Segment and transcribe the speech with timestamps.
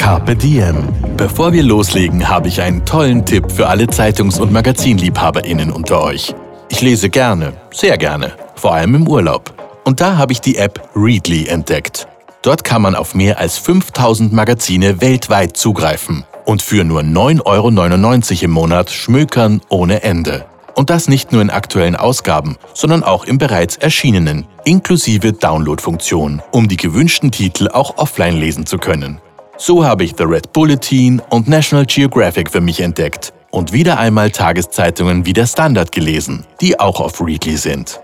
[0.00, 0.88] Carpe Diem.
[1.18, 6.34] Bevor wir loslegen, habe ich einen tollen Tipp für alle Zeitungs- und MagazinliebhaberInnen unter euch.
[6.70, 9.52] Ich lese gerne, sehr gerne, vor allem im Urlaub.
[9.84, 12.08] Und da habe ich die App Readly entdeckt.
[12.40, 18.44] Dort kann man auf mehr als 5000 Magazine weltweit zugreifen und für nur 9,99 Euro
[18.46, 20.46] im Monat schmökern ohne Ende.
[20.74, 26.68] Und das nicht nur in aktuellen Ausgaben, sondern auch im bereits erschienenen, inklusive Download-Funktion, um
[26.68, 29.20] die gewünschten Titel auch offline lesen zu können.
[29.62, 34.30] So habe ich The Red Bulletin und National Geographic für mich entdeckt und wieder einmal
[34.30, 38.00] Tageszeitungen wie der Standard gelesen, die auch auf Readly sind.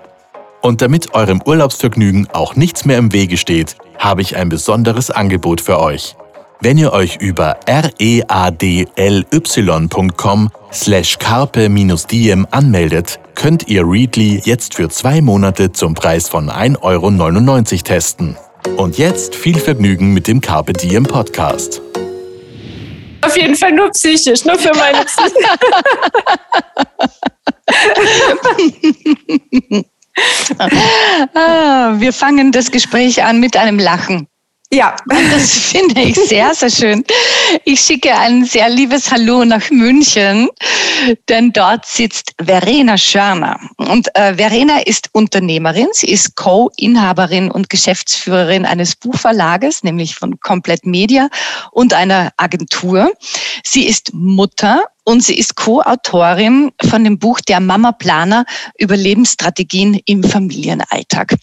[0.60, 5.62] Und damit eurem Urlaubsvergnügen auch nichts mehr im Wege steht, habe ich ein besonderes Angebot
[5.62, 6.14] für euch.
[6.60, 8.20] Wenn ihr euch über readly.com
[10.70, 17.82] slash carpe-diem anmeldet, könnt ihr Readly jetzt für zwei Monate zum Preis von 1,99 Euro
[17.82, 18.36] testen.
[18.76, 21.80] Und jetzt viel Vergnügen mit dem Carpe Diem Podcast.
[23.22, 25.48] Auf jeden Fall nur psychisch, nur für meine Psyche.
[31.34, 34.28] ah, wir fangen das Gespräch an mit einem Lachen.
[34.72, 34.96] Ja.
[35.08, 37.04] Und das finde ich sehr, sehr schön.
[37.64, 40.48] Ich schicke ein sehr liebes Hallo nach München,
[41.28, 43.60] denn dort sitzt Verena Schörner.
[43.76, 50.84] Und äh, Verena ist Unternehmerin, sie ist Co-Inhaberin und Geschäftsführerin eines Buchverlages, nämlich von Komplett
[50.84, 51.28] Media
[51.70, 53.12] und einer Agentur.
[53.64, 58.44] Sie ist Mutter und sie ist Co-Autorin von dem Buch Der Mama Planer
[58.76, 61.36] über Lebensstrategien im Familienalltag.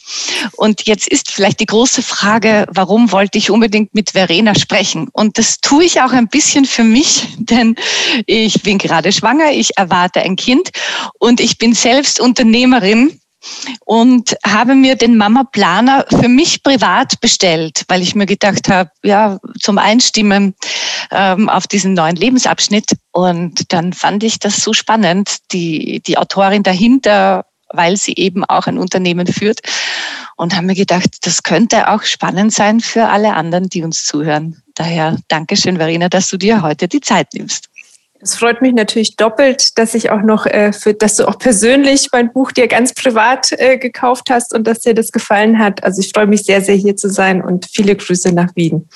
[0.58, 5.08] Und jetzt ist vielleicht die große Frage, warum wollte ich unbedingt mit Verena sprechen?
[5.14, 7.76] Und das tue ich auch ein bisschen für mich, denn
[8.26, 10.72] ich bin gerade schwanger, ich erwarte ein Kind
[11.20, 13.18] und ich bin selbst Unternehmerin
[13.86, 18.90] und habe mir den Mama Planer für mich privat bestellt, weil ich mir gedacht habe,
[19.04, 20.56] ja, zum Einstimmen
[21.12, 22.92] ähm, auf diesen neuen Lebensabschnitt.
[23.12, 28.68] Und dann fand ich das so spannend, die, die Autorin dahinter, weil sie eben auch
[28.68, 29.60] ein Unternehmen führt.
[30.36, 34.62] Und haben mir gedacht, das könnte auch spannend sein für alle anderen, die uns zuhören.
[34.76, 37.70] Daher Dankeschön, Verena, dass du dir heute die Zeit nimmst.
[38.24, 42.08] Es freut mich natürlich doppelt, dass ich auch noch, äh, für, dass du auch persönlich
[42.14, 45.84] mein Buch dir ganz privat äh, gekauft hast und dass dir das gefallen hat.
[45.84, 48.88] Also ich freue mich sehr, sehr hier zu sein und viele Grüße nach Wien.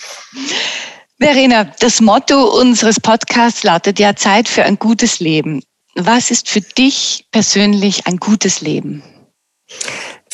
[1.19, 5.61] Verena, das Motto unseres Podcasts lautet ja Zeit für ein gutes Leben.
[5.95, 9.03] Was ist für dich persönlich ein gutes Leben?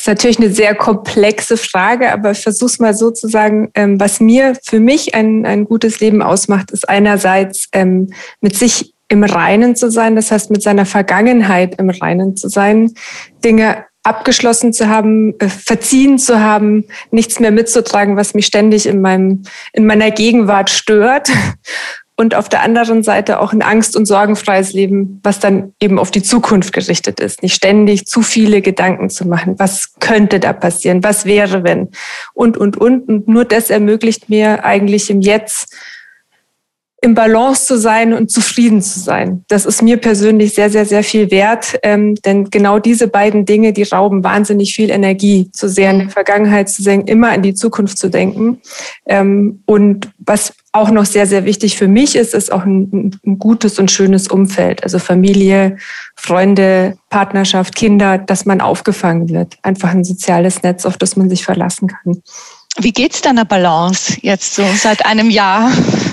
[0.04, 3.70] Ist natürlich eine sehr komplexe Frage, aber ich versuche es mal so zu sagen.
[3.72, 8.92] Ähm, was mir für mich ein, ein gutes Leben ausmacht, ist einerseits ähm, mit sich
[9.08, 12.92] im Reinen zu sein, das heißt mit seiner Vergangenheit im Reinen zu sein,
[13.42, 19.00] Dinge abgeschlossen zu haben, äh, verziehen zu haben, nichts mehr mitzutragen, was mich ständig in
[19.00, 21.30] meinem, in meiner Gegenwart stört.
[22.16, 26.12] Und auf der anderen Seite auch ein angst- und sorgenfreies Leben, was dann eben auf
[26.12, 27.42] die Zukunft gerichtet ist.
[27.42, 29.56] Nicht ständig zu viele Gedanken zu machen.
[29.58, 31.02] Was könnte da passieren?
[31.02, 31.88] Was wäre, wenn?
[32.32, 33.08] Und, und, und.
[33.08, 35.74] Und nur das ermöglicht mir eigentlich im Jetzt
[37.04, 39.44] im Balance zu sein und zufrieden zu sein.
[39.48, 43.74] Das ist mir persönlich sehr, sehr, sehr viel wert, ähm, denn genau diese beiden Dinge,
[43.74, 47.52] die rauben wahnsinnig viel Energie, zu sehr in der Vergangenheit zu denken, immer an die
[47.52, 48.62] Zukunft zu denken.
[49.06, 53.38] Ähm, und was auch noch sehr, sehr wichtig für mich ist, ist auch ein, ein
[53.38, 55.76] gutes und schönes Umfeld, also Familie,
[56.16, 59.58] Freunde, Partnerschaft, Kinder, dass man aufgefangen wird.
[59.62, 62.22] Einfach ein soziales Netz, auf das man sich verlassen kann.
[62.80, 65.70] Wie geht's deiner Balance jetzt so seit einem Jahr?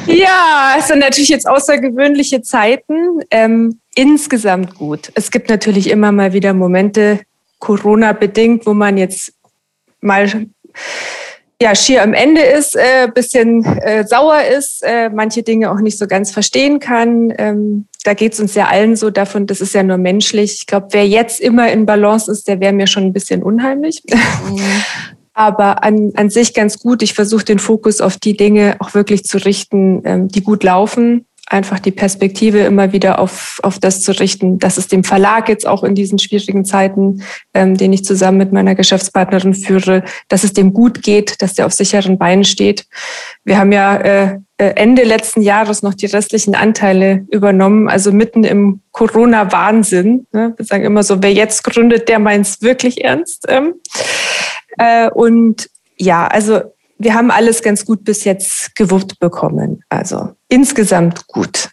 [0.07, 3.21] Ja, es sind natürlich jetzt außergewöhnliche Zeiten.
[3.31, 5.11] Ähm, insgesamt gut.
[5.15, 7.21] Es gibt natürlich immer mal wieder Momente,
[7.59, 9.33] Corona-bedingt, wo man jetzt
[10.01, 10.47] mal
[11.61, 15.97] ja, schier am Ende ist, äh, bisschen äh, sauer ist, äh, manche Dinge auch nicht
[15.97, 17.31] so ganz verstehen kann.
[17.37, 20.53] Ähm, da geht's uns ja allen so davon, das ist ja nur menschlich.
[20.53, 24.01] Ich glaube, wer jetzt immer in Balance ist, der wäre mir schon ein bisschen unheimlich.
[24.49, 24.59] Mhm.
[25.33, 27.01] aber an, an sich ganz gut.
[27.01, 31.25] Ich versuche den Fokus auf die Dinge auch wirklich zu richten, ähm, die gut laufen.
[31.47, 35.67] Einfach die Perspektive immer wieder auf, auf das zu richten, dass es dem Verlag jetzt
[35.67, 37.23] auch in diesen schwierigen Zeiten,
[37.53, 41.65] ähm, den ich zusammen mit meiner Geschäftspartnerin führe, dass es dem gut geht, dass der
[41.65, 42.85] auf sicheren Beinen steht.
[43.43, 48.43] Wir haben ja äh, äh, Ende letzten Jahres noch die restlichen Anteile übernommen, also mitten
[48.43, 50.27] im Corona-Wahnsinn.
[50.31, 50.53] Ne?
[50.55, 53.45] Wir sagen immer so, wer jetzt gründet, der meint es wirklich ernst.
[53.49, 53.73] Ähm.
[54.77, 56.61] Äh, und ja, also
[56.97, 59.83] wir haben alles ganz gut bis jetzt gewuppt bekommen.
[59.89, 61.69] Also insgesamt gut.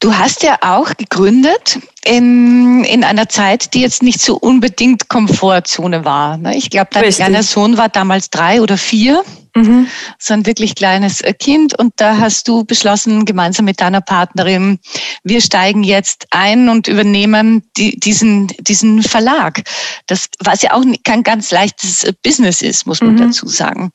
[0.00, 6.04] Du hast ja auch gegründet in, in einer Zeit, die jetzt nicht so unbedingt Komfortzone
[6.04, 6.36] war.
[6.36, 6.56] Ne?
[6.56, 7.24] Ich glaube, dein Richtig.
[7.24, 9.22] kleiner Sohn war damals drei oder vier.
[9.56, 9.88] Mhm.
[10.18, 11.78] So ein wirklich kleines äh, Kind.
[11.78, 14.78] Und da hast du beschlossen, gemeinsam mit deiner Partnerin,
[15.24, 19.62] wir steigen jetzt ein und übernehmen die, diesen, diesen Verlag.
[20.06, 23.28] Das, was ja auch kein ganz leichtes äh, Business ist, muss man mhm.
[23.28, 23.92] dazu sagen.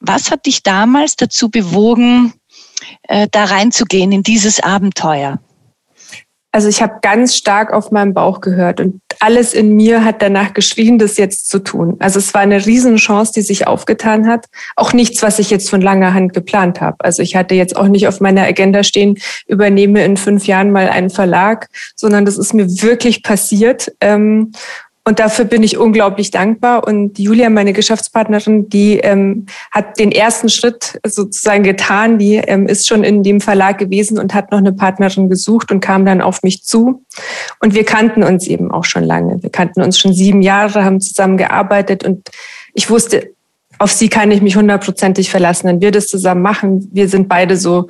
[0.00, 2.34] Was hat dich damals dazu bewogen,
[3.04, 5.38] äh, da reinzugehen in dieses Abenteuer?
[6.54, 10.54] Also ich habe ganz stark auf meinen Bauch gehört und alles in mir hat danach
[10.54, 11.96] geschrien, das jetzt zu tun.
[11.98, 14.46] Also es war eine Riesenchance, die sich aufgetan hat.
[14.76, 16.98] Auch nichts, was ich jetzt von langer Hand geplant habe.
[17.00, 19.18] Also ich hatte jetzt auch nicht auf meiner Agenda stehen,
[19.48, 21.66] übernehme in fünf Jahren mal einen Verlag,
[21.96, 23.90] sondern das ist mir wirklich passiert.
[24.00, 24.52] Ähm,
[25.06, 26.86] und dafür bin ich unglaublich dankbar.
[26.86, 32.18] Und Julia, meine Geschäftspartnerin, die ähm, hat den ersten Schritt sozusagen getan.
[32.18, 35.80] Die ähm, ist schon in dem Verlag gewesen und hat noch eine Partnerin gesucht und
[35.80, 37.04] kam dann auf mich zu.
[37.60, 39.42] Und wir kannten uns eben auch schon lange.
[39.42, 42.30] Wir kannten uns schon sieben Jahre, haben zusammen gearbeitet und
[42.72, 43.33] ich wusste,
[43.78, 46.88] auf sie kann ich mich hundertprozentig verlassen, wenn wir das zusammen machen.
[46.92, 47.88] Wir sind beide so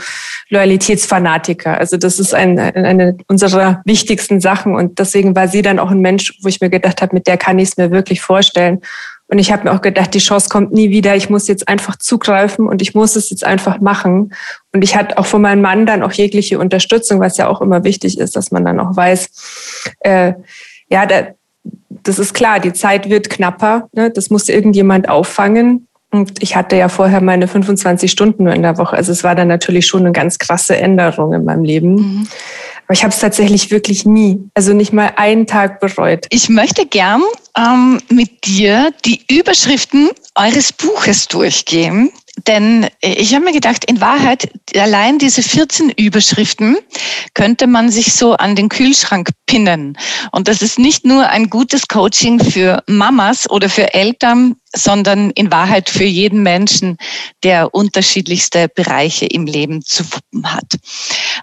[0.49, 1.79] Loyalitätsfanatiker.
[1.79, 6.01] Also das ist ein, eine unserer wichtigsten Sachen und deswegen war sie dann auch ein
[6.01, 8.81] Mensch, wo ich mir gedacht habe, mit der kann ich es mir wirklich vorstellen.
[9.27, 11.17] Und ich habe mir auch gedacht, die Chance kommt nie wieder.
[11.17, 14.35] Ich muss jetzt einfach zugreifen und ich muss es jetzt einfach machen.
[14.73, 17.85] Und ich hatte auch von meinem Mann dann auch jegliche Unterstützung, was ja auch immer
[17.85, 20.35] wichtig ist, dass man dann auch weiß, äh,
[20.89, 21.29] ja, da,
[21.88, 23.88] das ist klar, die Zeit wird knapper.
[23.93, 24.11] Ne?
[24.11, 25.88] Das muss irgendjemand auffangen.
[26.11, 28.96] Und ich hatte ja vorher meine 25 Stunden nur in der Woche.
[28.96, 31.94] Also es war dann natürlich schon eine ganz krasse Änderung in meinem Leben.
[31.94, 32.28] Mhm.
[32.84, 36.26] Aber ich habe es tatsächlich wirklich nie, also nicht mal einen Tag bereut.
[36.31, 37.22] Ich möchte gern
[37.56, 42.11] ähm, mit dir die Überschriften eures Buches durchgehen.
[42.37, 46.77] Denn ich habe mir gedacht, in Wahrheit, allein diese 14 Überschriften
[47.33, 49.97] könnte man sich so an den Kühlschrank pinnen.
[50.33, 55.53] Und das ist nicht nur ein gutes Coaching für Mamas oder für Eltern, sondern in
[55.53, 56.99] Wahrheit für jeden Menschen,
[57.45, 60.75] der unterschiedlichste Bereiche im Leben zu wuppen hat.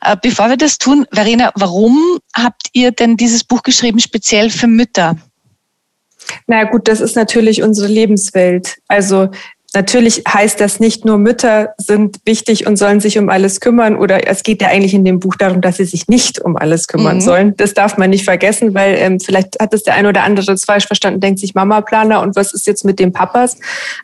[0.02, 4.68] Äh, bevor wir das tun, Verena, warum habt ihr denn dieses Buch geschrieben, speziell für
[4.68, 5.16] Mütter?
[6.48, 8.78] Na gut, das ist natürlich unsere Lebenswelt.
[8.88, 9.30] Also
[9.74, 14.28] Natürlich heißt das nicht nur Mütter sind wichtig und sollen sich um alles kümmern oder
[14.28, 17.18] es geht ja eigentlich in dem Buch darum, dass sie sich nicht um alles kümmern
[17.18, 17.22] mhm.
[17.22, 17.58] sollen.
[17.58, 20.88] Das darf man nicht vergessen, weil ähm, vielleicht hat es der ein oder andere falsch
[20.88, 23.58] verstanden, denkt sich Mama Planer und was ist jetzt mit den Papas?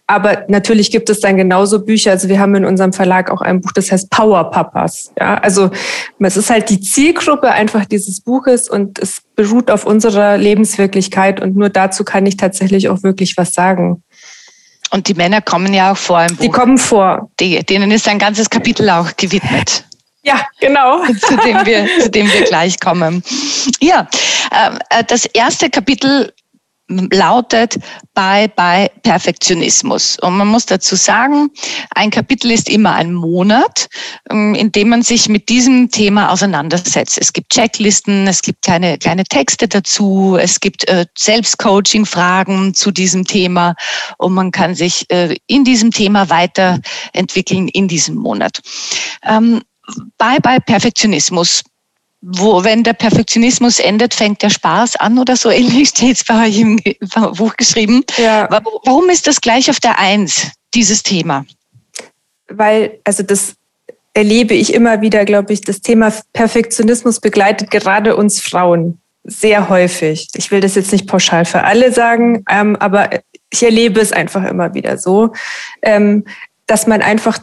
[0.07, 2.11] Aber natürlich gibt es dann genauso Bücher.
[2.11, 5.11] Also wir haben in unserem Verlag auch ein Buch, das heißt Power Papas.
[5.19, 5.69] Ja, also
[6.19, 11.55] es ist halt die Zielgruppe einfach dieses Buches und es beruht auf unserer Lebenswirklichkeit und
[11.55, 14.01] nur dazu kann ich tatsächlich auch wirklich was sagen.
[14.91, 16.43] Und die Männer kommen ja auch vor im Buch.
[16.43, 17.29] Die kommen vor.
[17.39, 19.83] Die, denen ist ein ganzes Kapitel auch gewidmet.
[20.23, 21.05] Ja, genau.
[21.05, 23.23] zu, dem wir, zu dem wir gleich kommen.
[23.79, 24.07] Ja,
[24.51, 26.33] ähm, äh, das erste Kapitel
[26.89, 27.77] lautet
[28.13, 30.17] Bye Bye Perfektionismus.
[30.19, 31.49] Und man muss dazu sagen,
[31.91, 33.87] ein Kapitel ist immer ein Monat,
[34.29, 37.17] ähm, in dem man sich mit diesem Thema auseinandersetzt.
[37.17, 43.25] Es gibt Checklisten, es gibt kleine, kleine Texte dazu, es gibt äh, Selbstcoaching-Fragen zu diesem
[43.25, 43.75] Thema
[44.17, 48.59] und man kann sich äh, in diesem Thema weiterentwickeln in diesem Monat.
[49.23, 49.61] Ähm,
[50.17, 51.63] Bye Bye Perfektionismus
[52.21, 56.47] wo, wenn der Perfektionismus endet, fängt der Spaß an oder so ähnlich steht es bei
[56.47, 56.79] euch im
[57.37, 58.03] Buch geschrieben.
[58.17, 58.47] Ja.
[58.85, 61.45] Warum ist das gleich auf der Eins, dieses Thema?
[62.49, 63.53] Weil, also das
[64.13, 70.29] erlebe ich immer wieder, glaube ich, das Thema Perfektionismus begleitet gerade uns Frauen sehr häufig.
[70.35, 73.09] Ich will das jetzt nicht pauschal für alle sagen, ähm, aber
[73.49, 75.33] ich erlebe es einfach immer wieder so,
[75.81, 76.23] ähm,
[76.65, 77.39] dass man einfach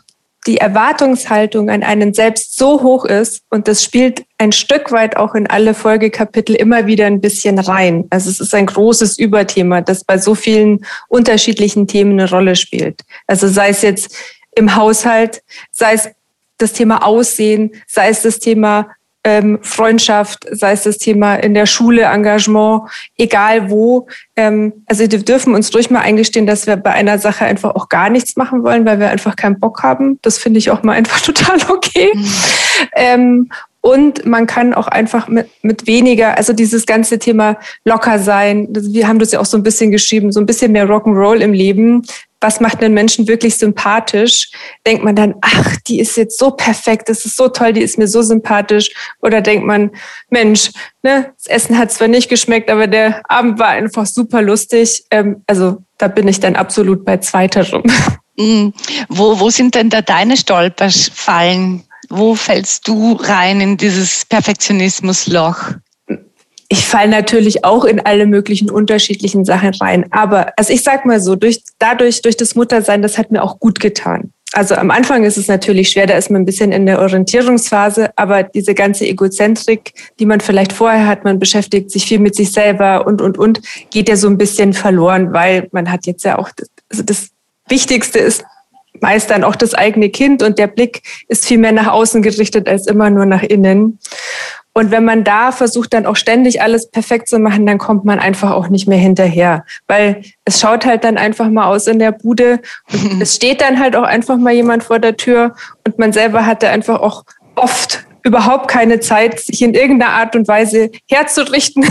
[0.46, 5.34] die Erwartungshaltung an einen selbst so hoch ist und das spielt ein Stück weit auch
[5.34, 8.04] in alle Folgekapitel immer wieder ein bisschen rein.
[8.10, 13.02] Also es ist ein großes Überthema, das bei so vielen unterschiedlichen Themen eine Rolle spielt.
[13.26, 14.14] Also sei es jetzt
[14.54, 16.10] im Haushalt, sei es
[16.58, 18.88] das Thema Aussehen, sei es das Thema
[19.24, 22.82] ähm, Freundschaft, sei es das Thema in der Schule, Engagement,
[23.16, 24.06] egal wo.
[24.36, 27.88] Ähm, also wir dürfen uns durch mal eingestehen, dass wir bei einer Sache einfach auch
[27.88, 30.18] gar nichts machen wollen, weil wir einfach keinen Bock haben.
[30.22, 32.10] Das finde ich auch mal einfach total okay.
[32.14, 32.28] Mhm.
[32.94, 33.48] Ähm,
[33.80, 39.06] und man kann auch einfach mit, mit weniger, also dieses ganze Thema locker sein, wir
[39.06, 42.02] haben das ja auch so ein bisschen geschrieben, so ein bisschen mehr Rock'n'Roll im Leben.
[42.40, 44.50] Was macht einen Menschen wirklich sympathisch,
[44.86, 47.98] denkt man dann, ach, die ist jetzt so perfekt, das ist so toll, die ist
[47.98, 48.90] mir so sympathisch.
[49.22, 49.90] Oder denkt man,
[50.28, 50.70] Mensch,
[51.02, 55.04] ne, das Essen hat zwar nicht geschmeckt, aber der Abend war einfach super lustig.
[55.10, 57.82] Ähm, also da bin ich dann absolut bei zweiterem.
[58.36, 58.72] Mhm.
[59.08, 61.84] Wo, wo sind denn da deine Stolperfallen?
[62.08, 65.74] Wo fällst du rein in dieses Perfektionismusloch?
[66.74, 70.06] Ich falle natürlich auch in alle möglichen unterschiedlichen Sachen rein.
[70.10, 73.60] Aber also ich sag mal so, durch, dadurch, durch das Muttersein, das hat mir auch
[73.60, 74.32] gut getan.
[74.52, 78.10] Also am Anfang ist es natürlich schwer, da ist man ein bisschen in der Orientierungsphase,
[78.16, 82.50] aber diese ganze Egozentrik, die man vielleicht vorher hat, man beschäftigt sich viel mit sich
[82.50, 86.38] selber und, und, und, geht ja so ein bisschen verloren, weil man hat jetzt ja
[86.38, 86.50] auch,
[86.90, 87.28] also das
[87.68, 88.44] Wichtigste ist
[89.00, 92.68] meist dann auch das eigene Kind und der Blick ist viel mehr nach außen gerichtet
[92.68, 93.98] als immer nur nach innen.
[94.74, 98.18] Und wenn man da versucht, dann auch ständig alles perfekt zu machen, dann kommt man
[98.18, 99.64] einfach auch nicht mehr hinterher.
[99.86, 102.60] Weil es schaut halt dann einfach mal aus in der Bude
[102.92, 105.54] und es steht dann halt auch einfach mal jemand vor der Tür
[105.86, 110.48] und man selber hatte einfach auch oft überhaupt keine Zeit, sich in irgendeiner Art und
[110.48, 111.86] Weise herzurichten.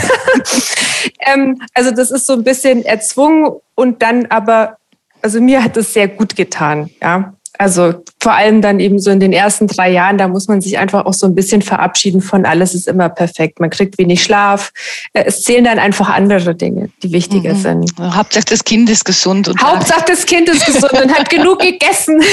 [1.26, 4.78] ähm, also das ist so ein bisschen erzwungen und dann aber,
[5.22, 7.34] also mir hat es sehr gut getan, ja.
[7.60, 10.80] Also vor allem dann eben so in den ersten drei Jahren, da muss man sich
[10.80, 13.60] einfach auch so ein bisschen verabschieden von alles ist immer perfekt.
[13.60, 14.72] Man kriegt wenig Schlaf.
[15.14, 17.60] Äh, es zählen dann einfach andere Dinge, die wichtiger mhm.
[17.60, 17.92] sind.
[18.00, 19.48] Hauptsache das Kind ist gesund.
[19.48, 22.22] Und Hauptsache das Kind ist gesund und hat genug gegessen.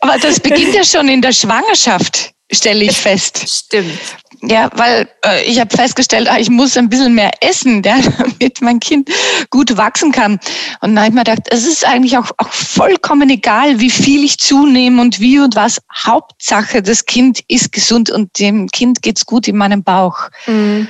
[0.00, 3.44] Aber das beginnt ja schon in der Schwangerschaft, stelle ich fest.
[3.46, 3.98] Stimmt.
[4.42, 8.60] Ja, weil äh, ich habe festgestellt, ah, ich muss ein bisschen mehr essen, ja, damit
[8.60, 9.08] mein Kind
[9.50, 10.40] gut wachsen kann.
[10.80, 14.24] Und dann habe ich mir gedacht, es ist eigentlich auch, auch vollkommen egal, wie viel
[14.24, 15.80] ich zunehme und wie und was.
[15.94, 20.28] Hauptsache, das Kind ist gesund und dem Kind geht's gut in meinem Bauch.
[20.46, 20.88] Mhm.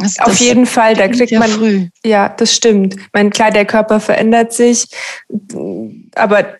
[0.00, 1.50] Also Auf jeden Fall, da kriegt man.
[1.50, 1.88] Früh.
[2.04, 2.96] Ja, das stimmt.
[3.12, 4.86] Mein klar, der Körper verändert sich,
[6.14, 6.59] aber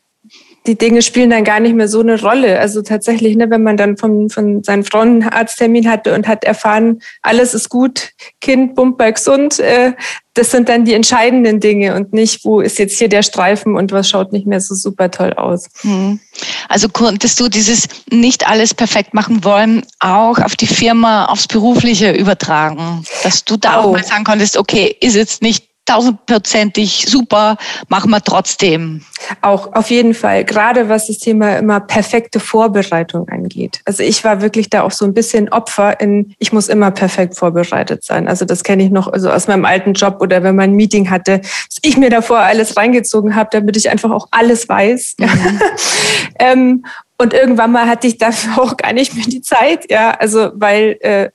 [0.66, 2.58] die Dinge spielen dann gar nicht mehr so eine Rolle.
[2.58, 7.54] Also tatsächlich, ne, wenn man dann von, von seinem Frauenarzttermin hatte und hat erfahren, alles
[7.54, 9.92] ist gut, Kind, Bumper gesund, äh,
[10.34, 13.90] das sind dann die entscheidenden Dinge und nicht, wo ist jetzt hier der Streifen und
[13.90, 15.68] was schaut nicht mehr so super toll aus.
[15.80, 16.20] Hm.
[16.68, 22.12] Also konntest du dieses nicht alles perfekt machen wollen auch auf die Firma, aufs Berufliche
[22.12, 23.88] übertragen, dass du da oh.
[23.88, 27.56] auch mal sagen konntest, okay, ist jetzt nicht tausendprozentig super,
[27.88, 29.02] machen wir trotzdem.
[29.42, 33.80] Auch auf jeden Fall, gerade was das Thema immer perfekte Vorbereitung angeht.
[33.84, 37.36] Also ich war wirklich da auch so ein bisschen Opfer in, ich muss immer perfekt
[37.36, 38.28] vorbereitet sein.
[38.28, 41.10] Also das kenne ich noch also aus meinem alten Job oder wenn man ein Meeting
[41.10, 45.16] hatte, dass ich mir davor alles reingezogen habe, damit ich einfach auch alles weiß.
[45.18, 45.60] Mhm.
[46.38, 46.84] ähm,
[47.18, 50.96] und irgendwann mal hatte ich dafür auch gar nicht mehr die Zeit, ja, also weil
[51.00, 51.30] äh,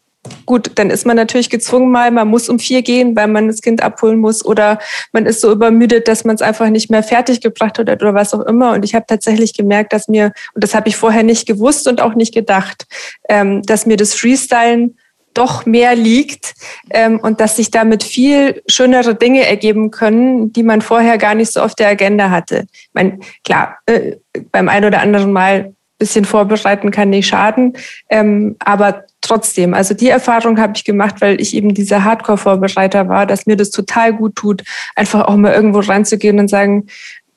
[0.46, 3.62] Gut, dann ist man natürlich gezwungen mal, man muss um vier gehen, weil man das
[3.62, 4.80] Kind abholen muss oder
[5.12, 8.34] man ist so übermüdet, dass man es einfach nicht mehr fertig gebracht hat oder was
[8.34, 8.74] auch immer.
[8.74, 12.02] Und ich habe tatsächlich gemerkt, dass mir, und das habe ich vorher nicht gewusst und
[12.02, 12.86] auch nicht gedacht,
[13.30, 14.98] ähm, dass mir das Freestylen
[15.36, 16.54] doch mehr liegt
[16.90, 21.52] ähm, und dass sich damit viel schönere Dinge ergeben können, die man vorher gar nicht
[21.52, 22.66] so auf der Agenda hatte.
[22.72, 24.16] Ich meine, klar, äh,
[24.52, 27.74] beim einen oder anderen Mal bisschen vorbereiten kann nicht schaden.
[28.10, 33.26] Ähm, aber trotzdem, also die Erfahrung habe ich gemacht, weil ich eben dieser Hardcore-Vorbereiter war,
[33.26, 34.64] dass mir das total gut tut,
[34.96, 36.88] einfach auch mal irgendwo reinzugehen und sagen,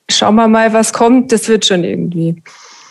[0.09, 2.41] schauen wir mal, was kommt, das wird schon irgendwie.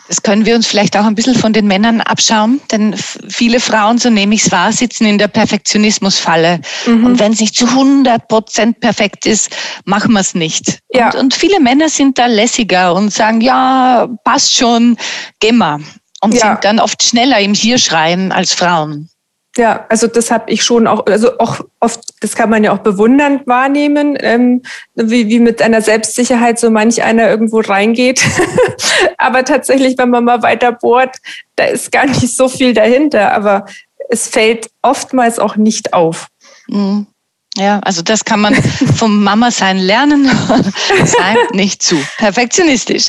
[0.08, 2.96] Das können wir uns vielleicht auch ein bisschen von den Männern abschauen, denn
[3.28, 6.60] viele Frauen, so nehme ich es wahr, sitzen in der Perfektionismusfalle.
[6.86, 7.04] Mhm.
[7.04, 9.50] Und wenn es nicht zu 100 Prozent perfekt ist,
[9.84, 10.78] machen wir es nicht.
[10.92, 11.10] Ja.
[11.10, 14.96] Und, und, viele Männer sind da lässiger und sagen, ja, passt schon,
[15.40, 15.80] geh mal.
[16.22, 16.40] Und ja.
[16.40, 19.10] sind dann oft schneller im Hierschreien als Frauen.
[19.58, 22.78] Ja, also das habe ich schon auch, also auch oft, das kann man ja auch
[22.78, 24.62] bewundernd wahrnehmen, ähm,
[24.94, 28.22] wie, wie mit einer Selbstsicherheit so manch einer irgendwo reingeht.
[29.18, 31.16] aber tatsächlich, wenn man mal weiter bohrt,
[31.56, 33.66] da ist gar nicht so viel dahinter, aber
[34.08, 36.28] es fällt oftmals auch nicht auf.
[36.68, 37.08] Mhm.
[37.56, 40.30] Ja, also das kann man vom Mama sein lernen.
[41.04, 43.08] Sei nicht zu perfektionistisch.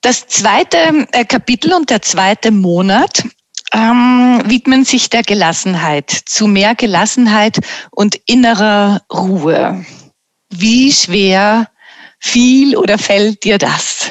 [0.00, 3.24] Das zweite äh, Kapitel und der zweite Monat
[3.72, 7.58] ähm, widmen sich der Gelassenheit, zu mehr Gelassenheit
[7.90, 9.84] und innerer Ruhe.
[10.50, 11.68] Wie schwer
[12.18, 14.10] fiel oder fällt dir das?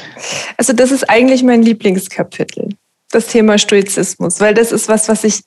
[0.57, 2.69] Also das ist eigentlich mein Lieblingskapitel,
[3.11, 5.41] das Thema Stoizismus, weil das ist was, was ich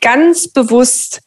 [0.00, 1.20] ganz bewusst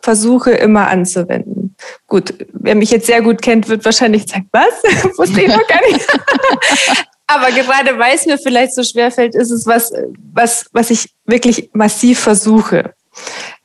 [0.00, 1.74] versuche immer anzuwenden.
[2.06, 4.72] Gut, wer mich jetzt sehr gut kennt, wird wahrscheinlich sagen, was?
[5.18, 6.06] Wusste ich noch gar nicht.
[7.26, 9.92] Aber gerade weil es mir vielleicht so schwer fällt, ist es was,
[10.32, 12.94] was, was ich wirklich massiv versuche.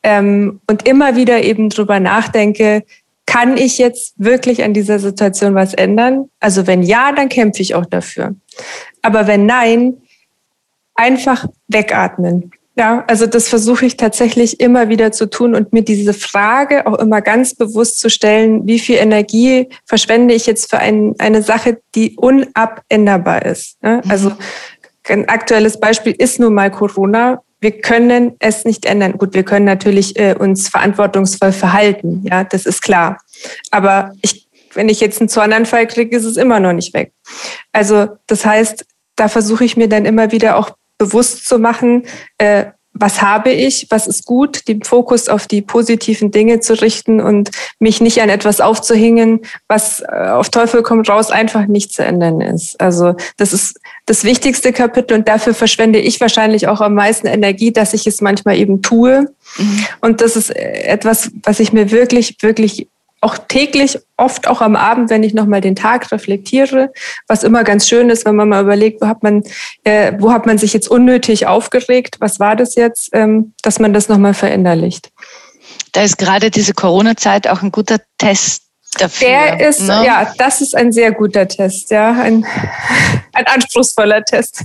[0.03, 2.83] Ähm, und immer wieder eben drüber nachdenke,
[3.25, 6.29] kann ich jetzt wirklich an dieser Situation was ändern?
[6.39, 8.35] Also wenn ja, dann kämpfe ich auch dafür.
[9.01, 10.01] Aber wenn nein,
[10.95, 12.51] einfach wegatmen.
[12.77, 16.97] Ja, also das versuche ich tatsächlich immer wieder zu tun und mir diese Frage auch
[16.99, 21.81] immer ganz bewusst zu stellen, wie viel Energie verschwende ich jetzt für ein, eine Sache,
[21.95, 23.77] die unabänderbar ist.
[23.81, 24.35] Also mhm.
[25.09, 27.41] ein aktuelles Beispiel ist nun mal Corona.
[27.59, 29.17] Wir können es nicht ändern.
[29.17, 32.23] Gut, wir können natürlich äh, uns verantwortungsvoll verhalten.
[32.23, 33.17] Ja, das ist klar.
[33.69, 37.11] Aber ich, wenn ich jetzt einen Zornanfall kriege, ist es immer noch nicht weg.
[37.73, 38.85] Also das heißt,
[39.17, 42.03] da versuche ich mir dann immer wieder auch bewusst zu machen,
[42.37, 47.19] äh, was habe ich, was ist gut, den Fokus auf die positiven Dinge zu richten
[47.21, 52.03] und mich nicht an etwas aufzuhängen, was äh, auf Teufel kommt raus einfach nicht zu
[52.03, 52.79] ändern ist.
[52.79, 57.71] Also das ist das wichtigste Kapitel und dafür verschwende ich wahrscheinlich auch am meisten Energie,
[57.71, 59.33] dass ich es manchmal eben tue.
[59.57, 59.85] Mhm.
[60.01, 62.89] Und das ist äh, etwas, was ich mir wirklich, wirklich
[63.21, 66.91] auch täglich, oft auch am Abend, wenn ich nochmal den Tag reflektiere,
[67.27, 69.43] was immer ganz schön ist, wenn man mal überlegt, wo hat man,
[69.83, 73.93] äh, wo hat man sich jetzt unnötig aufgeregt, was war das jetzt, ähm, dass man
[73.93, 75.11] das nochmal verinnerlichst.
[75.91, 79.27] Da ist gerade diese Corona-Zeit auch ein guter Test dafür.
[79.27, 80.03] Der ist, ne?
[80.05, 82.45] ja, das ist ein sehr guter Test, ja, ein,
[83.33, 84.63] ein anspruchsvoller Test.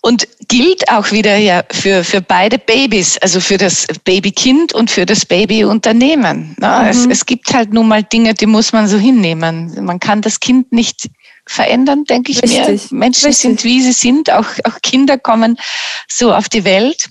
[0.00, 5.06] Und gilt auch wieder ja für, für beide Babys, also für das Babykind und für
[5.06, 6.56] das Babyunternehmen.
[6.58, 6.80] Ne?
[6.82, 6.88] Mhm.
[6.88, 9.72] Es, es gibt halt nun mal Dinge, die muss man so hinnehmen.
[9.80, 11.08] Man kann das Kind nicht
[11.46, 12.90] verändern, denke ich Richtig.
[12.90, 12.98] mir.
[12.98, 13.42] Menschen Richtig.
[13.42, 14.30] sind, wie sie sind.
[14.30, 15.56] Auch, auch Kinder kommen
[16.08, 17.08] so auf die Welt.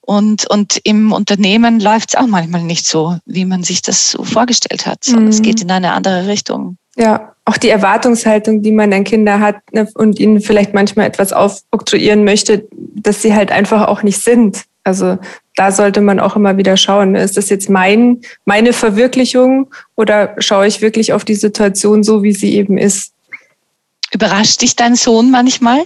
[0.00, 4.24] Und, und im Unternehmen läuft es auch manchmal nicht so, wie man sich das so
[4.24, 5.30] vorgestellt hat, sondern mhm.
[5.30, 6.76] es geht in eine andere Richtung.
[6.96, 11.32] Ja, auch die Erwartungshaltung, die man an Kinder hat ne, und ihnen vielleicht manchmal etwas
[11.32, 14.64] aufoktroyieren möchte, dass sie halt einfach auch nicht sind.
[14.84, 15.18] Also
[15.54, 20.66] da sollte man auch immer wieder schauen, ist das jetzt mein, meine Verwirklichung oder schaue
[20.66, 23.12] ich wirklich auf die Situation so, wie sie eben ist?
[24.12, 25.84] Überrascht dich dein Sohn manchmal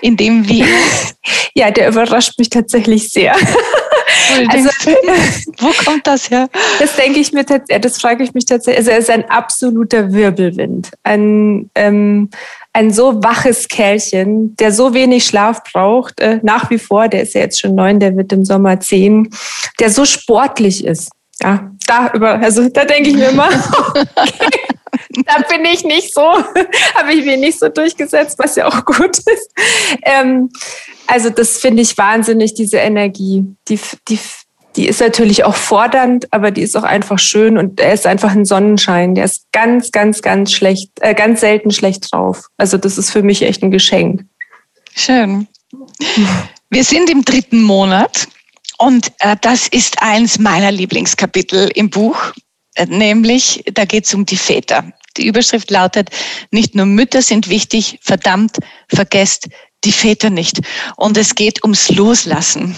[0.00, 0.64] in dem wie?
[1.54, 3.36] ja, der überrascht mich tatsächlich sehr.
[4.48, 4.68] Also,
[5.58, 6.48] wo kommt das her?
[6.78, 8.78] Das denke ich mir tatsächlich, das frage ich mich tatsächlich.
[8.78, 10.90] Also er ist ein absoluter Wirbelwind.
[11.02, 12.30] Ein, ähm,
[12.72, 17.34] ein so waches Kerlchen, der so wenig Schlaf braucht, äh, nach wie vor, der ist
[17.34, 19.30] ja jetzt schon neun, der wird im Sommer zehn,
[19.80, 21.10] der so sportlich ist.
[21.42, 23.48] Ja, da über, also da denke ich mir immer,
[25.24, 26.22] da bin ich nicht so,
[26.94, 29.50] habe ich mir nicht so durchgesetzt, was ja auch gut ist.
[30.02, 30.50] Ähm,
[31.06, 33.44] also das finde ich wahnsinnig, diese Energie.
[33.68, 34.18] Die, die,
[34.76, 38.32] die ist natürlich auch fordernd, aber die ist auch einfach schön und er ist einfach
[38.32, 39.14] ein Sonnenschein.
[39.14, 42.48] Der ist ganz, ganz, ganz schlecht, äh, ganz selten schlecht drauf.
[42.56, 44.24] Also das ist für mich echt ein Geschenk.
[44.94, 45.48] Schön.
[46.70, 48.28] Wir sind im dritten Monat
[48.78, 52.32] und äh, das ist eins meiner Lieblingskapitel im Buch,
[52.74, 54.92] äh, nämlich da geht es um die Väter.
[55.16, 56.10] Die Überschrift lautet,
[56.50, 58.58] nicht nur Mütter sind wichtig, verdammt,
[58.88, 59.48] vergesst
[59.84, 60.60] die Väter nicht.
[60.96, 62.76] Und es geht ums Loslassen.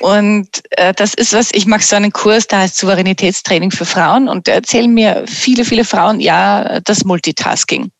[0.00, 4.28] Und äh, das ist was, ich mache so einen Kurs, da heißt Souveränitätstraining für Frauen
[4.28, 7.90] und da erzählen mir viele, viele Frauen, ja, das Multitasking.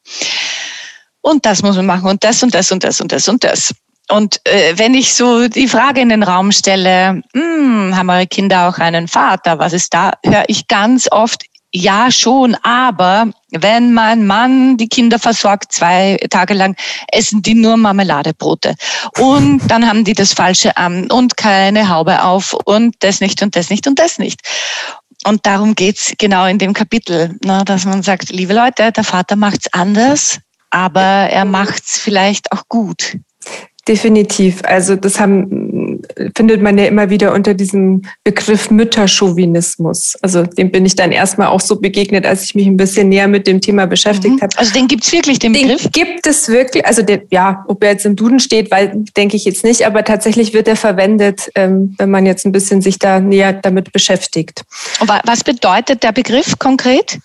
[1.20, 3.74] Und das muss man machen und das und das und das und das und das.
[4.10, 8.68] Und äh, wenn ich so die Frage in den Raum stelle, hm, haben eure Kinder
[8.68, 14.26] auch einen Vater, was ist da, höre ich ganz oft, ja schon, aber wenn mein
[14.26, 16.76] Mann die Kinder versorgt zwei Tage lang,
[17.12, 18.74] essen die nur Marmeladebrote.
[19.18, 23.56] Und dann haben die das Falsche an und keine Haube auf und das nicht und
[23.56, 24.40] das nicht und das nicht.
[25.26, 29.36] Und darum geht's genau in dem Kapitel, ne, dass man sagt, liebe Leute, der Vater
[29.36, 30.38] macht's anders,
[30.70, 33.18] aber er macht's vielleicht auch gut.
[33.88, 34.60] Definitiv.
[34.64, 36.02] Also das haben,
[36.36, 40.14] findet man ja immer wieder unter diesem Begriff Mütterchauvinismus.
[40.20, 43.28] Also dem bin ich dann erstmal auch so begegnet, als ich mich ein bisschen näher
[43.28, 44.40] mit dem Thema beschäftigt mhm.
[44.42, 44.58] habe.
[44.58, 45.90] Also den gibt's wirklich, den, den Begriff?
[45.92, 46.84] gibt es wirklich.
[46.84, 50.04] Also der, ja, ob er jetzt im Duden steht, weil denke ich jetzt nicht, aber
[50.04, 54.64] tatsächlich wird er verwendet, ähm, wenn man jetzt ein bisschen sich da näher damit beschäftigt.
[55.00, 57.18] Und was bedeutet der Begriff konkret?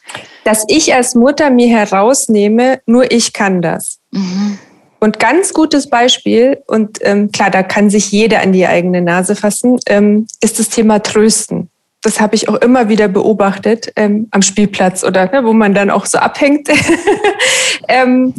[0.46, 4.00] Dass ich als Mutter mir herausnehme, nur ich kann das.
[4.12, 4.60] Mhm.
[5.04, 9.36] Und ganz gutes Beispiel, und ähm, klar, da kann sich jeder an die eigene Nase
[9.36, 11.70] fassen, ähm, ist das Thema Trösten.
[12.02, 15.90] Das habe ich auch immer wieder beobachtet ähm, am Spielplatz oder ne, wo man dann
[15.90, 16.70] auch so abhängt.
[17.90, 18.34] ähm,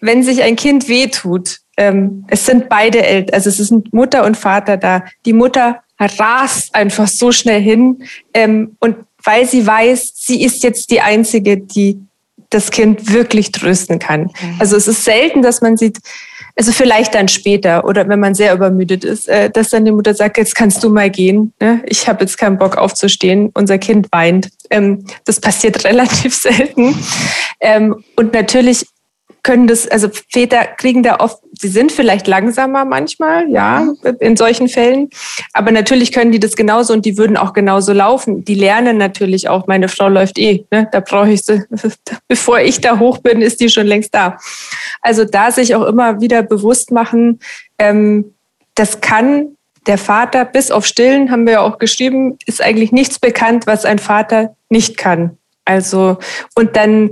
[0.00, 4.36] wenn sich ein Kind wehtut, ähm, es sind beide Eltern, also es sind Mutter und
[4.36, 5.04] Vater da.
[5.24, 8.02] Die Mutter rast einfach so schnell hin
[8.34, 12.07] ähm, und weil sie weiß, sie ist jetzt die Einzige, die
[12.50, 14.22] das Kind wirklich trösten kann.
[14.22, 14.56] Mhm.
[14.58, 15.98] Also es ist selten, dass man sieht,
[16.56, 20.14] also vielleicht dann später oder wenn man sehr übermüdet ist, äh, dass dann die Mutter
[20.14, 21.52] sagt, jetzt kannst du mal gehen.
[21.60, 21.82] Ne?
[21.86, 23.50] Ich habe jetzt keinen Bock aufzustehen.
[23.54, 24.50] Unser Kind weint.
[24.70, 26.96] Ähm, das passiert relativ selten.
[27.60, 28.86] Ähm, und natürlich
[29.42, 33.86] können das, also Väter kriegen da oft, sie sind vielleicht langsamer manchmal, ja,
[34.20, 35.10] in solchen Fällen.
[35.52, 38.44] Aber natürlich können die das genauso und die würden auch genauso laufen.
[38.44, 40.88] Die lernen natürlich auch, meine Frau läuft eh, ne?
[40.90, 41.62] da brauche ich sie,
[42.28, 44.38] bevor ich da hoch bin, ist die schon längst da.
[45.00, 47.40] Also da sich auch immer wieder bewusst machen,
[47.78, 48.34] ähm,
[48.74, 53.18] das kann der Vater, bis auf Stillen haben wir ja auch geschrieben, ist eigentlich nichts
[53.18, 55.38] bekannt, was ein Vater nicht kann.
[55.64, 56.18] Also,
[56.54, 57.10] und dann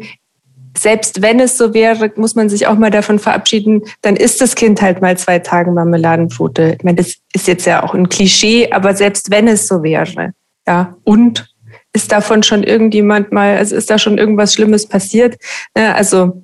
[0.77, 4.55] selbst wenn es so wäre, muss man sich auch mal davon verabschieden, dann ist das
[4.55, 6.77] Kind halt mal zwei Tage Marmeladenbrote.
[6.79, 10.33] Ich meine, das ist jetzt ja auch ein Klischee, aber selbst wenn es so wäre,
[10.67, 11.49] ja, und
[11.93, 15.37] ist davon schon irgendjemand mal, also ist da schon irgendwas Schlimmes passiert?
[15.75, 16.43] Ne, also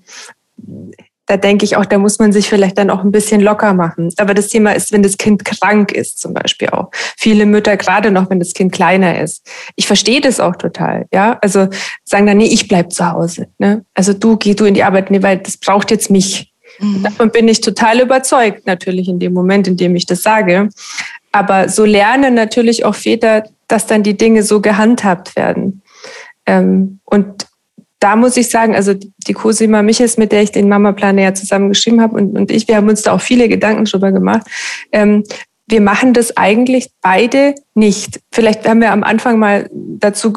[1.32, 4.12] da denke ich auch, da muss man sich vielleicht dann auch ein bisschen locker machen.
[4.18, 6.90] Aber das Thema ist, wenn das Kind krank ist, zum Beispiel auch.
[6.92, 9.50] Viele Mütter, gerade noch, wenn das Kind kleiner ist.
[9.74, 11.38] Ich verstehe das auch total, ja.
[11.40, 11.68] Also
[12.04, 13.46] sagen dann, nee, ich bleib zu Hause.
[13.56, 13.82] Ne?
[13.94, 16.52] Also du, geh du in die Arbeit, nee, weil das braucht jetzt mich.
[16.80, 17.02] Mhm.
[17.02, 20.68] Davon bin ich total überzeugt, natürlich in dem Moment, in dem ich das sage.
[21.32, 25.80] Aber so lernen natürlich auch Väter, dass dann die Dinge so gehandhabt werden.
[26.44, 27.46] Ähm, und
[28.02, 31.68] da muss ich sagen, also die Cosima Michels, mit der ich den Mama-Planer ja zusammen
[31.68, 34.42] geschrieben habe und, und ich, wir haben uns da auch viele Gedanken drüber gemacht.
[34.90, 35.22] Ähm,
[35.68, 38.20] wir machen das eigentlich beide nicht.
[38.32, 40.32] Vielleicht haben wir am Anfang mal dazu,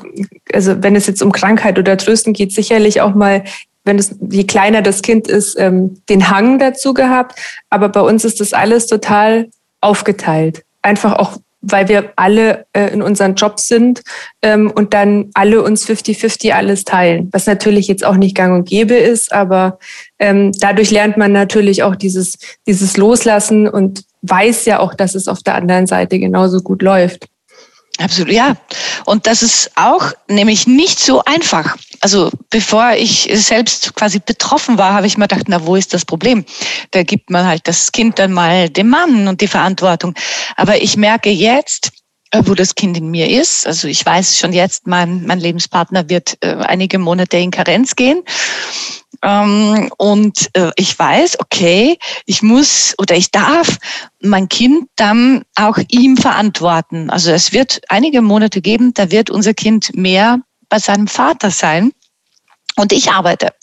[0.54, 3.43] also wenn es jetzt um Krankheit oder Trösten geht, sicherlich auch mal,
[3.84, 7.39] wenn es, je kleiner das Kind ist, ähm, den Hang dazu gehabt.
[7.71, 9.49] Aber bei uns ist das alles total
[9.82, 10.63] aufgeteilt.
[10.84, 14.01] Einfach auch weil wir alle äh, in unseren Jobs sind
[14.41, 18.67] ähm, und dann alle uns 50-50 alles teilen, was natürlich jetzt auch nicht gang und
[18.67, 19.80] gäbe ist, aber
[20.19, 25.28] ähm, dadurch lernt man natürlich auch dieses, dieses Loslassen und weiß ja auch, dass es
[25.28, 27.28] auf der anderen Seite genauso gut läuft.
[27.99, 28.58] Absolut, ja.
[29.05, 31.77] Und das ist auch nämlich nicht so einfach.
[32.01, 36.03] Also bevor ich selbst quasi betroffen war, habe ich mir gedacht, na, wo ist das
[36.03, 36.43] Problem?
[36.91, 40.13] Da gibt man halt das Kind dann mal dem Mann und die Verantwortung.
[40.58, 41.91] Aber ich merke jetzt,
[42.31, 43.65] äh, wo das Kind in mir ist.
[43.65, 48.23] Also ich weiß schon jetzt, mein, mein Lebenspartner wird äh, einige Monate in Karenz gehen.
[49.21, 53.78] Ähm, und äh, ich weiß, okay, ich muss oder ich darf
[54.21, 57.10] mein Kind dann auch ihm verantworten.
[57.10, 61.91] Also es wird einige Monate geben, da wird unser Kind mehr bei seinem Vater sein
[62.75, 63.54] und ich arbeite.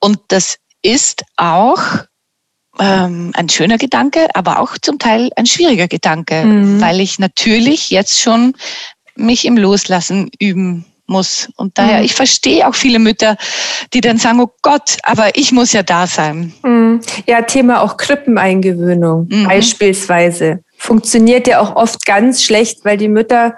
[0.00, 1.80] Und das ist auch
[2.78, 6.80] ähm, ein schöner Gedanke, aber auch zum Teil ein schwieriger Gedanke, mhm.
[6.80, 8.54] weil ich natürlich jetzt schon
[9.16, 11.48] mich im Loslassen üben muss.
[11.56, 12.04] Und daher, mhm.
[12.04, 13.36] ich verstehe auch viele Mütter,
[13.92, 16.52] die dann sagen, oh Gott, aber ich muss ja da sein.
[16.62, 17.00] Mhm.
[17.26, 19.44] Ja, Thema auch Krippeneingewöhnung mhm.
[19.44, 20.60] beispielsweise.
[20.76, 23.56] Funktioniert ja auch oft ganz schlecht, weil die Mütter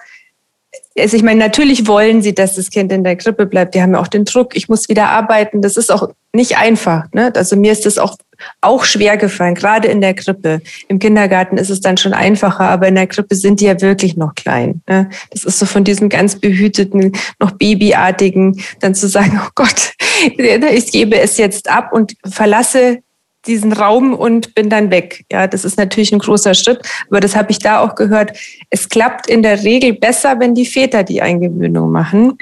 [0.98, 3.74] also ich meine, natürlich wollen sie, dass das Kind in der Krippe bleibt.
[3.74, 5.62] Die haben ja auch den Druck, ich muss wieder arbeiten.
[5.62, 7.04] Das ist auch nicht einfach.
[7.12, 7.32] Ne?
[7.34, 8.16] Also mir ist das auch,
[8.60, 10.62] auch schwer gefallen, gerade in der Krippe.
[10.88, 14.16] Im Kindergarten ist es dann schon einfacher, aber in der Krippe sind die ja wirklich
[14.16, 14.82] noch klein.
[14.88, 15.08] Ne?
[15.30, 19.94] Das ist so von diesem ganz behüteten, noch babyartigen, dann zu sagen, oh Gott,
[20.36, 22.98] ich gebe es jetzt ab und verlasse
[23.46, 25.24] diesen Raum und bin dann weg.
[25.32, 28.36] Ja, das ist natürlich ein großer Schritt, aber das habe ich da auch gehört.
[28.68, 32.36] Es klappt in der Regel besser, wenn die Väter die Eingewöhnung machen,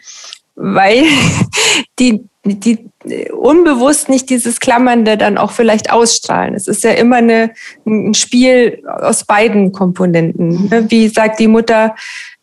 [0.56, 1.04] weil
[1.98, 2.24] die,
[2.54, 2.88] die
[3.32, 6.54] unbewusst nicht dieses Klammernde dann auch vielleicht ausstrahlen.
[6.54, 7.52] Es ist ja immer eine,
[7.86, 10.68] ein Spiel aus beiden Komponenten.
[10.68, 10.90] Ne?
[10.90, 11.94] Wie sagt die Mutter,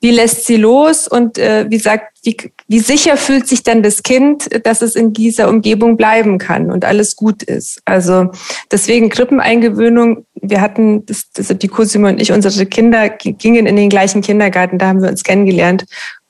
[0.02, 2.38] wie lässt sie los und äh, wie sagt, wie,
[2.68, 6.86] wie sicher fühlt sich dann das Kind, dass es in dieser Umgebung bleiben kann und
[6.86, 7.82] alles gut ist.
[7.86, 8.32] Also
[8.72, 10.26] deswegen Krippeneingewöhnung.
[10.36, 14.78] Wir hatten, das, das die Cosima und ich, unsere Kinder gingen in den gleichen Kindergarten,
[14.78, 15.86] da haben wir uns kennengelernt.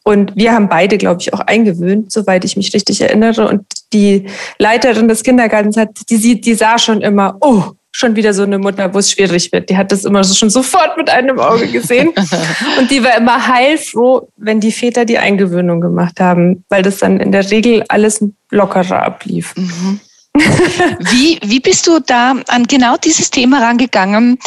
[0.08, 3.48] Und wir haben beide, glaube ich, auch eingewöhnt, soweit ich mich richtig erinnere.
[3.48, 4.28] Und die
[4.60, 8.94] Leiterin des Kindergartens hat, die, die sah schon immer, oh, schon wieder so eine Mutter,
[8.94, 9.70] wo es schwierig wird.
[9.70, 12.10] Die hat das immer schon sofort mit einem Auge gesehen.
[12.78, 17.20] Und die war immer heilfroh, wenn die Väter die Eingewöhnung gemacht haben, weil das dann
[17.20, 19.56] in der Regel alles lockerer ablief.
[19.56, 20.02] Mhm.
[20.36, 24.38] Wie, wie bist du da an genau dieses Thema rangegangen,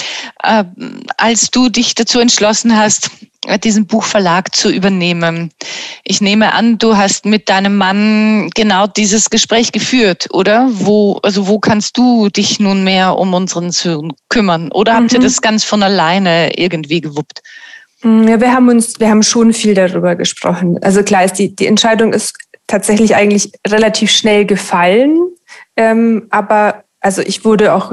[0.42, 0.64] äh,
[1.16, 3.10] als du dich dazu entschlossen hast,
[3.64, 5.50] diesen Buchverlag zu übernehmen?
[6.04, 10.68] Ich nehme an, du hast mit deinem Mann genau dieses Gespräch geführt, oder?
[10.70, 14.70] Wo, also wo kannst du dich nun mehr um unseren Sohn kümmern?
[14.72, 15.24] Oder habt ihr mhm.
[15.24, 17.42] das ganz von alleine irgendwie gewuppt?
[18.02, 20.78] Mm, ja, wir haben uns, wir haben schon viel darüber gesprochen.
[20.82, 22.34] Also klar ist die, die Entscheidung ist
[22.66, 25.18] tatsächlich eigentlich relativ schnell gefallen.
[25.78, 27.92] Ähm, aber also ich wurde auch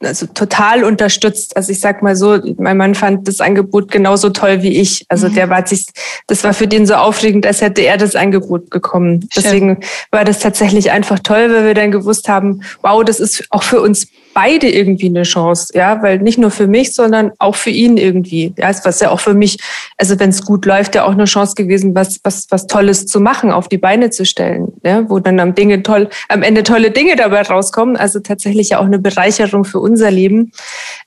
[0.00, 1.56] also total unterstützt.
[1.56, 5.06] Also ich sag mal so, mein Mann fand das Angebot genauso toll wie ich.
[5.08, 5.34] Also mhm.
[5.34, 5.86] der war sich,
[6.26, 9.20] das war für den so aufregend, als hätte er das Angebot bekommen.
[9.32, 9.42] Schön.
[9.42, 13.62] Deswegen war das tatsächlich einfach toll, weil wir dann gewusst haben, wow, das ist auch
[13.62, 17.70] für uns beide irgendwie eine Chance, ja, weil nicht nur für mich, sondern auch für
[17.70, 18.52] ihn irgendwie.
[18.56, 19.58] Ja, was ja auch für mich,
[19.96, 23.20] also wenn es gut läuft, ja auch eine Chance gewesen, was was was Tolles zu
[23.20, 26.90] machen, auf die Beine zu stellen, ja, wo dann am Dinge toll, am Ende tolle
[26.90, 27.96] Dinge dabei rauskommen.
[27.96, 30.52] Also tatsächlich ja auch eine Bereicherung für unser Leben.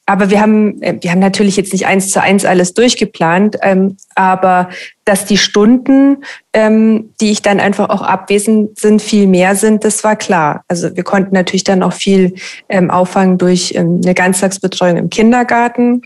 [0.06, 3.98] Aber wir haben, äh, wir haben natürlich jetzt nicht eins zu eins alles durchgeplant, ähm,
[4.14, 4.70] aber
[5.04, 10.04] dass die Stunden, ähm, die ich dann einfach auch abwesend sind, viel mehr sind, das
[10.04, 10.64] war klar.
[10.68, 12.36] Also wir konnten natürlich dann auch viel
[12.70, 16.04] ähm, auffangen durch ähm, eine Ganztagsbetreuung im Kindergarten.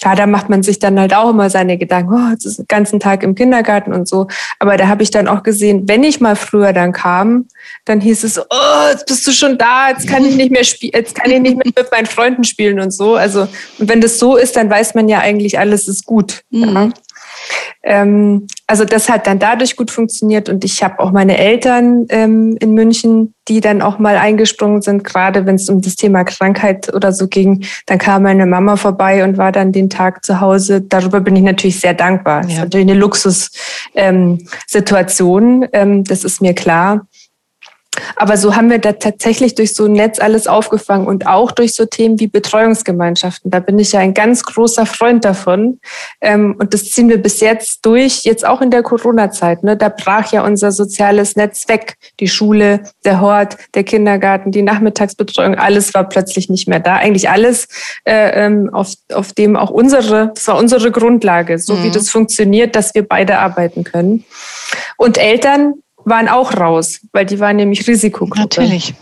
[0.00, 2.66] Klar, da macht man sich dann halt auch immer seine Gedanken, oh, jetzt ist den
[2.68, 4.26] ganzen Tag im Kindergarten und so.
[4.58, 7.46] Aber da habe ich dann auch gesehen, wenn ich mal früher dann kam,
[7.84, 10.92] dann hieß es, oh, jetzt bist du schon da, jetzt kann ich nicht mehr spielen,
[10.94, 13.14] jetzt kann ich nicht mehr mit meinen Freunden spielen und so.
[13.14, 13.48] Also,
[13.78, 16.42] und wenn das so ist, dann weiß man ja eigentlich, alles ist gut.
[16.50, 16.74] Mhm.
[16.74, 16.90] Ja.
[17.82, 22.56] Ähm, also das hat dann dadurch gut funktioniert und ich habe auch meine Eltern ähm,
[22.60, 26.94] in München, die dann auch mal eingesprungen sind, gerade wenn es um das Thema Krankheit
[26.94, 27.64] oder so ging.
[27.86, 30.80] Dann kam meine Mama vorbei und war dann den Tag zu Hause.
[30.80, 32.42] Darüber bin ich natürlich sehr dankbar.
[32.42, 32.42] Ja.
[32.42, 37.08] Das ist natürlich eine Luxussituation, ähm, ähm, das ist mir klar.
[38.16, 41.74] Aber so haben wir da tatsächlich durch so ein Netz alles aufgefangen und auch durch
[41.74, 43.50] so Themen wie Betreuungsgemeinschaften.
[43.50, 45.78] Da bin ich ja ein ganz großer Freund davon.
[46.22, 49.62] Ähm, und das ziehen wir bis jetzt durch, jetzt auch in der Corona-Zeit.
[49.62, 49.76] Ne?
[49.76, 51.96] Da brach ja unser soziales Netz weg.
[52.18, 56.96] Die Schule, der Hort, der Kindergarten, die Nachmittagsbetreuung, alles war plötzlich nicht mehr da.
[56.96, 57.68] Eigentlich alles,
[58.04, 61.84] äh, ähm, auf, auf dem auch unsere, das war unsere Grundlage, so mhm.
[61.84, 64.24] wie das funktioniert, dass wir beide arbeiten können.
[64.96, 68.40] Und Eltern waren auch raus, weil die waren nämlich Risikogruppe.
[68.40, 68.94] Natürlich.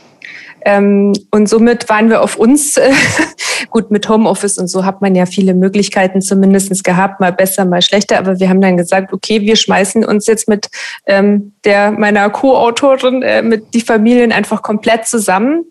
[0.62, 2.92] Ähm, und somit waren wir auf uns, äh,
[3.70, 7.82] gut mit Homeoffice und so hat man ja viele Möglichkeiten zumindest gehabt, mal besser, mal
[7.82, 10.68] schlechter, aber wir haben dann gesagt, okay, wir schmeißen uns jetzt mit
[11.06, 15.64] ähm, der meiner Co-Autorin, äh, mit die Familien einfach komplett zusammen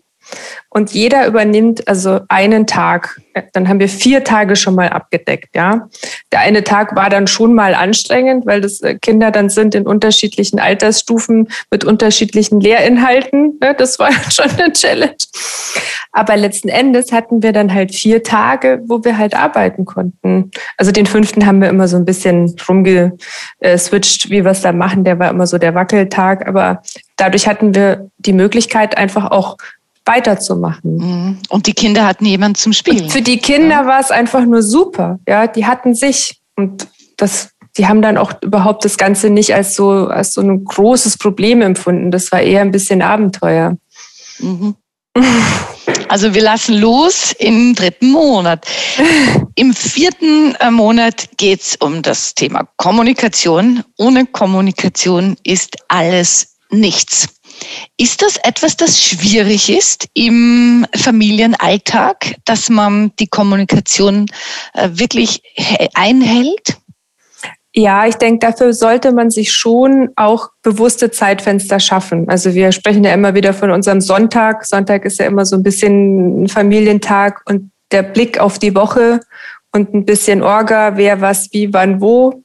[0.72, 3.20] und jeder übernimmt also einen Tag.
[3.52, 5.88] Dann haben wir vier Tage schon mal abgedeckt, ja.
[6.30, 9.86] Der eine Tag war dann schon mal anstrengend, weil das äh, Kinder dann sind in
[9.86, 13.58] unterschiedlichen Altersstufen mit unterschiedlichen Lehrinhalten.
[13.78, 15.16] Das war schon eine Challenge.
[16.12, 20.52] Aber letzten Endes hatten wir dann halt vier Tage, wo wir halt arbeiten konnten.
[20.76, 25.02] Also den fünften haben wir immer so ein bisschen rumgeswitcht, wie wir es da machen.
[25.02, 26.46] Der war immer so der Wackeltag.
[26.46, 26.82] Aber
[27.16, 29.56] dadurch hatten wir die Möglichkeit, einfach auch
[30.04, 30.96] weiterzumachen.
[30.96, 31.38] Mhm.
[31.48, 33.04] Und die Kinder hatten jemanden zum Spielen.
[33.04, 33.86] Und für die Kinder ja.
[33.86, 35.18] war es einfach nur super.
[35.28, 39.74] Ja, die hatten sich und das, die haben dann auch überhaupt das Ganze nicht als
[39.76, 42.10] so, als so ein großes Problem empfunden.
[42.10, 43.76] Das war eher ein bisschen Abenteuer.
[44.38, 44.74] Mhm.
[46.08, 48.66] Also wir lassen los im dritten Monat.
[49.54, 53.84] Im vierten äh, Monat geht es um das Thema Kommunikation.
[53.96, 57.28] Ohne Kommunikation ist alles nichts.
[57.96, 64.26] Ist das etwas, das schwierig ist im Familienalltag, dass man die Kommunikation
[64.74, 65.42] äh, wirklich
[65.94, 66.78] einhält?
[67.72, 72.28] Ja, ich denke, dafür sollte man sich schon auch bewusste Zeitfenster schaffen.
[72.28, 74.66] Also wir sprechen ja immer wieder von unserem Sonntag.
[74.66, 79.20] Sonntag ist ja immer so ein bisschen ein Familientag und der Blick auf die Woche
[79.72, 82.42] und ein bisschen Orga, wer was, wie, wann, wo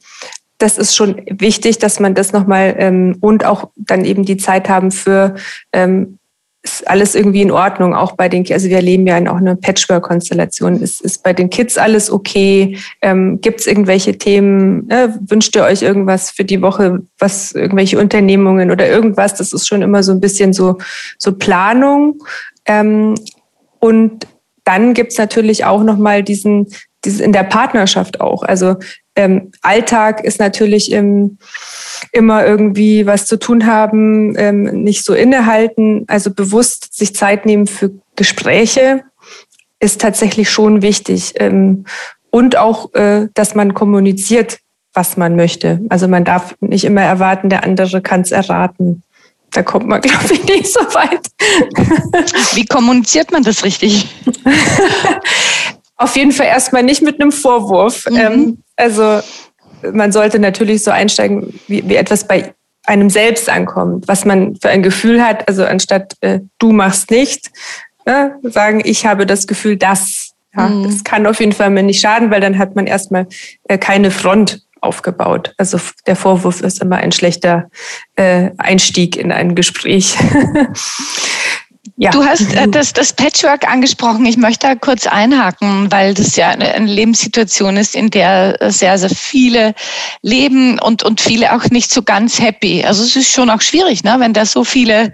[0.66, 4.68] das ist schon wichtig, dass man das nochmal ähm, und auch dann eben die Zeit
[4.68, 5.36] haben für
[5.72, 6.18] ähm,
[6.64, 10.82] ist alles irgendwie in Ordnung, auch bei den, also wir erleben ja auch eine Patchwork-Konstellation.
[10.82, 12.80] Ist, ist bei den Kids alles okay?
[13.04, 14.90] Ähm, Gibt es irgendwelche Themen?
[14.90, 19.36] Äh, wünscht ihr euch irgendwas für die Woche, was irgendwelche Unternehmungen oder irgendwas?
[19.36, 20.80] Das ist schon immer so ein bisschen so,
[21.20, 22.24] so Planung.
[22.66, 23.14] Ähm,
[23.78, 24.26] und
[24.64, 26.66] dann gibt's natürlich auch nochmal diesen,
[27.04, 28.42] dieses in der Partnerschaft auch.
[28.42, 28.78] Also
[29.16, 31.38] ähm, Alltag ist natürlich im,
[32.12, 36.06] immer irgendwie was zu tun haben, ähm, nicht so innehalten.
[36.08, 39.04] Also bewusst sich Zeit nehmen für Gespräche
[39.80, 41.34] ist tatsächlich schon wichtig.
[41.38, 41.86] Ähm,
[42.30, 44.60] und auch, äh, dass man kommuniziert,
[44.94, 45.82] was man möchte.
[45.90, 49.04] Also man darf nicht immer erwarten, der andere kann es erraten.
[49.52, 51.28] Da kommt man, glaube ich, nicht so weit.
[52.56, 54.08] Wie kommuniziert man das richtig?
[55.98, 58.06] Auf jeden Fall erstmal nicht mit einem Vorwurf.
[58.10, 58.18] Mhm.
[58.18, 59.22] Ähm, also
[59.94, 62.54] man sollte natürlich so einsteigen, wie, wie, etwas bei
[62.86, 65.48] einem selbst ankommt, was man für ein Gefühl hat.
[65.48, 67.52] Also anstatt äh, du machst nicht,
[68.06, 70.32] ne, sagen, ich habe das Gefühl, dass.
[70.56, 70.84] Ja, mhm.
[70.84, 73.28] Das kann auf jeden Fall mir nicht schaden, weil dann hat man erstmal
[73.68, 75.54] äh, keine Front aufgebaut.
[75.58, 77.70] Also der Vorwurf ist immer ein schlechter
[78.16, 80.16] äh, Einstieg in ein Gespräch.
[81.98, 82.12] ja.
[82.12, 84.26] Du hast äh, das, das Patchwork angesprochen.
[84.26, 88.98] Ich möchte da kurz einhaken, weil das ja eine, eine Lebenssituation ist, in der sehr,
[88.98, 89.74] sehr viele
[90.22, 92.84] leben und, und viele auch nicht so ganz happy.
[92.84, 95.14] Also es ist schon auch schwierig, ne, wenn da so viele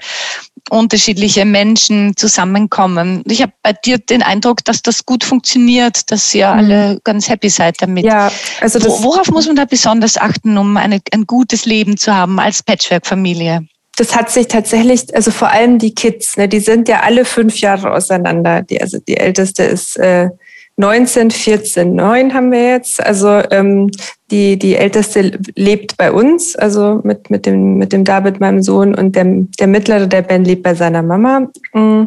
[0.72, 3.24] unterschiedliche Menschen zusammenkommen.
[3.28, 6.58] Ich habe bei dir den Eindruck, dass das gut funktioniert, dass ihr mhm.
[6.58, 8.06] alle ganz happy seid damit.
[8.06, 12.16] Ja, also das Worauf muss man da besonders achten, um eine, ein gutes Leben zu
[12.16, 13.68] haben als Patchwork-Familie?
[13.98, 17.60] Das hat sich tatsächlich, also vor allem die Kids, ne, die sind ja alle fünf
[17.60, 18.62] Jahre auseinander.
[18.62, 20.30] Die, also die älteste ist äh,
[20.78, 23.04] 19, 14, 9 haben wir jetzt.
[23.04, 23.92] Also ähm,
[24.32, 28.96] die, die älteste lebt bei uns, also mit, mit, dem, mit dem David, meinem Sohn,
[28.96, 29.26] und der,
[29.60, 31.50] der mittlere, der Ben, lebt bei seiner Mama.
[31.74, 32.06] Mm,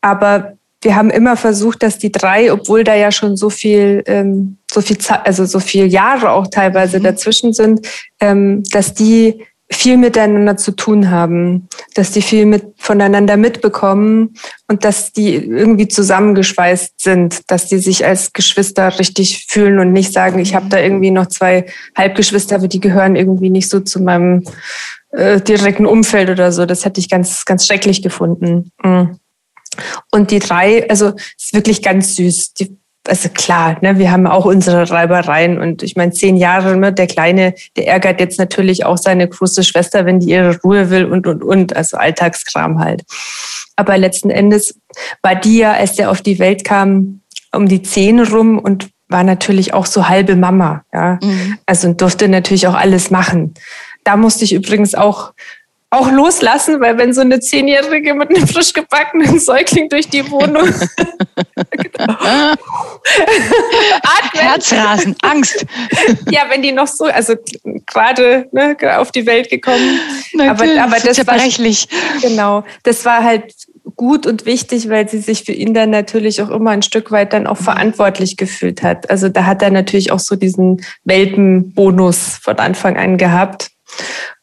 [0.00, 4.56] aber wir haben immer versucht, dass die drei, obwohl da ja schon so viel, ähm,
[4.70, 7.04] so viel, also so viel Jahre auch teilweise mhm.
[7.04, 7.86] dazwischen sind,
[8.20, 14.34] ähm, dass die viel miteinander zu tun haben, dass die viel mit voneinander mitbekommen
[14.68, 20.12] und dass die irgendwie zusammengeschweißt sind, dass die sich als Geschwister richtig fühlen und nicht
[20.12, 24.02] sagen, ich habe da irgendwie noch zwei Halbgeschwister, aber die gehören irgendwie nicht so zu
[24.02, 24.44] meinem
[25.12, 26.66] äh, direkten Umfeld oder so.
[26.66, 28.72] Das hätte ich ganz, ganz schrecklich gefunden.
[28.82, 29.20] Mhm.
[30.10, 32.54] Und die drei, also ist wirklich ganz süß.
[32.54, 36.92] Die also klar, ne, wir haben auch unsere Reibereien und ich meine, zehn Jahre, ne,
[36.92, 41.06] der Kleine, der ärgert jetzt natürlich auch seine große Schwester, wenn die ihre Ruhe will
[41.06, 43.02] und, und, und, also Alltagskram halt.
[43.76, 44.78] Aber letzten Endes
[45.22, 49.24] war die ja, als der auf die Welt kam, um die zehn rum und war
[49.24, 51.18] natürlich auch so halbe Mama, ja.
[51.22, 51.58] Mhm.
[51.66, 53.54] Also durfte natürlich auch alles machen.
[54.04, 55.32] Da musste ich übrigens auch
[55.90, 60.68] auch loslassen, weil wenn so eine Zehnjährige mit einem frisch gebackenen Säugling durch die Wohnung
[64.32, 65.66] Herzrasen, Angst.
[66.30, 67.34] ja, wenn die noch so, also
[67.86, 69.98] gerade ne, auf die Welt gekommen.
[70.32, 72.20] Natürlich, aber, aber das, war.
[72.20, 73.52] Genau, das war halt
[73.96, 77.32] gut und wichtig, weil sie sich für ihn dann natürlich auch immer ein Stück weit
[77.32, 79.10] dann auch verantwortlich gefühlt hat.
[79.10, 83.72] Also da hat er natürlich auch so diesen Welpenbonus von Anfang an gehabt.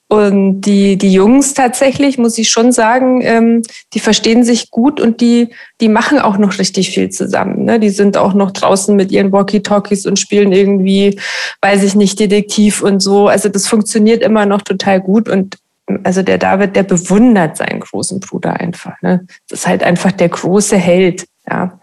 [0.10, 3.62] Und die, die Jungs tatsächlich, muss ich schon sagen, ähm,
[3.94, 5.50] die verstehen sich gut und die,
[5.82, 7.66] die machen auch noch richtig viel zusammen.
[7.66, 7.78] Ne?
[7.78, 11.20] Die sind auch noch draußen mit ihren Walkie-Talkies und spielen irgendwie,
[11.62, 13.28] weiß ich nicht, Detektiv und so.
[13.28, 15.58] Also das funktioniert immer noch total gut und
[16.04, 19.02] also der David, der bewundert seinen großen Bruder einfach.
[19.02, 19.26] Ne?
[19.50, 21.26] Das ist halt einfach der große Held.
[21.50, 21.80] Ja.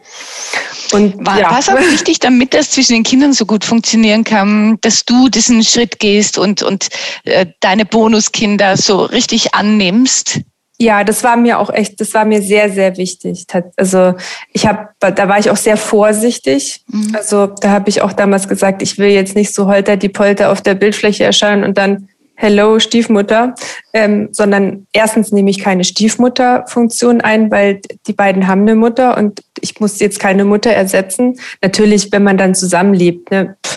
[0.92, 1.50] Und war, ja.
[1.50, 5.28] war es auch wichtig, damit das zwischen den Kindern so gut funktionieren kann, dass du
[5.28, 6.88] diesen Schritt gehst und, und
[7.24, 10.40] äh, deine Bonuskinder so richtig annimmst?
[10.76, 13.46] Ja, das war mir auch echt, das war mir sehr, sehr wichtig.
[13.76, 14.14] Also
[14.52, 16.82] ich habe, da war ich auch sehr vorsichtig.
[16.88, 17.14] Mhm.
[17.14, 20.50] Also da habe ich auch damals gesagt, ich will jetzt nicht so holter die Polter
[20.50, 23.54] auf der Bildfläche erscheinen und dann Hello Stiefmutter,
[23.92, 29.42] ähm, sondern erstens nehme ich keine Stiefmutterfunktion ein, weil die beiden haben eine Mutter und
[29.60, 31.38] ich muss jetzt keine Mutter ersetzen.
[31.62, 33.76] Natürlich, wenn man dann zusammenlebt, ne, pff,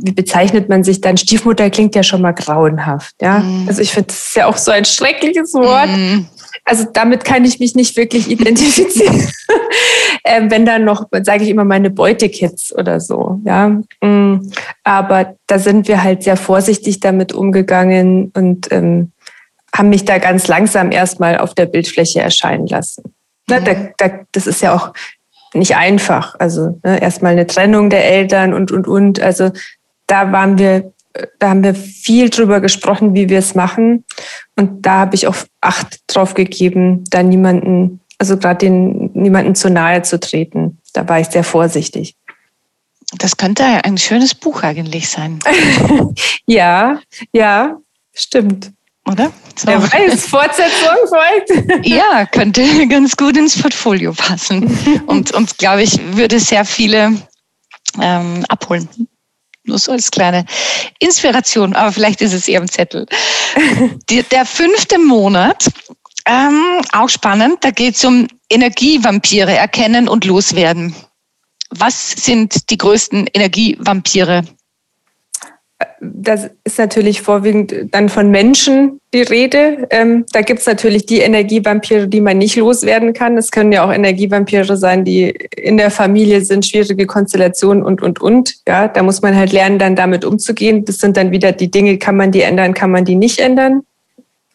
[0.00, 1.16] wie bezeichnet man sich dann?
[1.16, 3.40] Stiefmutter klingt ja schon mal grauenhaft, ja.
[3.40, 3.64] Mm.
[3.68, 5.88] Also ich finde, das ist ja auch so ein schreckliches Wort.
[5.88, 6.26] Mm.
[6.64, 9.28] Also damit kann ich mich nicht wirklich identifizieren.
[10.28, 13.68] Ähm, wenn dann noch, sage ich immer, meine Beutekids oder so, ja.
[14.00, 14.50] Mm.
[14.84, 19.12] Aber da sind wir halt sehr vorsichtig damit umgegangen und ähm,
[19.74, 23.14] haben mich da ganz langsam erstmal auf der Bildfläche erscheinen lassen.
[23.48, 24.92] Ne, da, da, das ist ja auch
[25.54, 26.34] nicht einfach.
[26.38, 29.20] Also ne, erstmal eine Trennung der Eltern und, und, und.
[29.20, 29.50] Also
[30.06, 30.92] da waren wir,
[31.38, 34.04] da haben wir viel drüber gesprochen, wie wir es machen.
[34.56, 39.70] Und da habe ich auch Acht drauf gegeben, da niemanden, also gerade den niemanden zu
[39.70, 40.78] nahe zu treten.
[40.92, 42.16] Da war ich sehr vorsichtig.
[43.16, 45.38] Das könnte ein schönes Buch eigentlich sein.
[46.46, 47.00] ja,
[47.32, 47.78] ja,
[48.12, 48.72] stimmt
[49.08, 49.32] oder?
[49.56, 49.66] So.
[49.66, 51.86] Wer weiß, Fortsetzung folgt.
[51.86, 57.16] ja, könnte ganz gut ins Portfolio passen und, und glaube ich, würde sehr viele
[58.00, 58.88] ähm, abholen.
[59.64, 60.46] Nur so als kleine
[60.98, 63.06] Inspiration, aber vielleicht ist es eher im Zettel.
[64.30, 65.66] Der fünfte Monat,
[66.28, 70.94] ähm, auch spannend, da geht es um Energievampire erkennen und loswerden.
[71.70, 74.44] Was sind die größten Energievampire
[76.00, 79.86] das ist natürlich vorwiegend dann von Menschen die Rede.
[79.90, 83.38] Ähm, da gibt es natürlich die Energievampire, die man nicht loswerden kann.
[83.38, 88.20] Es können ja auch Energievampire sein, die in der Familie sind, schwierige Konstellationen und, und,
[88.20, 88.54] und.
[88.66, 90.84] Ja, da muss man halt lernen, dann damit umzugehen.
[90.84, 93.82] Das sind dann wieder die Dinge, kann man die ändern, kann man die nicht ändern?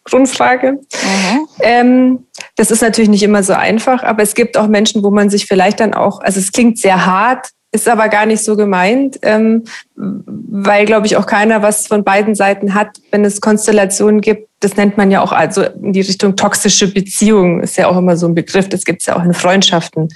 [0.04, 0.72] Grundfrage.
[0.72, 1.48] Mhm.
[1.60, 2.26] Ähm,
[2.56, 5.46] das ist natürlich nicht immer so einfach, aber es gibt auch Menschen, wo man sich
[5.46, 9.64] vielleicht dann auch, also es klingt sehr hart, ist aber gar nicht so gemeint, ähm,
[9.96, 14.48] weil, glaube ich, auch keiner was von beiden Seiten hat, wenn es Konstellationen gibt.
[14.60, 18.16] Das nennt man ja auch also in die Richtung toxische Beziehung, ist ja auch immer
[18.16, 18.68] so ein Begriff.
[18.68, 20.08] Das gibt es ja auch in Freundschaften.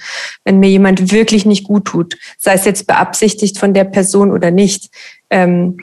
[0.45, 4.51] Wenn mir jemand wirklich nicht gut tut, sei es jetzt beabsichtigt von der Person oder
[4.51, 4.89] nicht.
[5.29, 5.79] Ähm,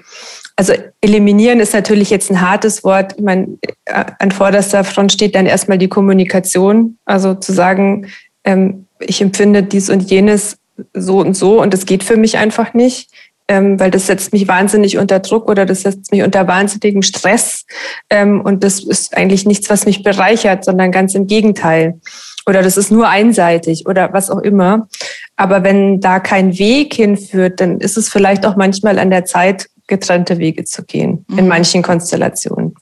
[0.56, 3.14] also eliminieren ist natürlich jetzt ein hartes Wort.
[3.16, 6.96] Ich meine, an vorderster Front steht dann erstmal die Kommunikation.
[7.04, 8.06] Also zu sagen,
[8.44, 10.56] ähm, ich empfinde dies und jenes
[10.94, 13.10] so und so und das geht für mich einfach nicht,
[13.48, 17.64] ähm, weil das setzt mich wahnsinnig unter Druck oder das setzt mich unter wahnsinnigen Stress
[18.10, 22.00] ähm, und das ist eigentlich nichts, was mich bereichert, sondern ganz im Gegenteil.
[22.46, 24.88] Oder das ist nur einseitig oder was auch immer.
[25.34, 29.68] Aber wenn da kein Weg hinführt, dann ist es vielleicht auch manchmal an der Zeit,
[29.86, 31.38] getrennte Wege zu gehen, mhm.
[31.38, 32.74] in manchen Konstellationen.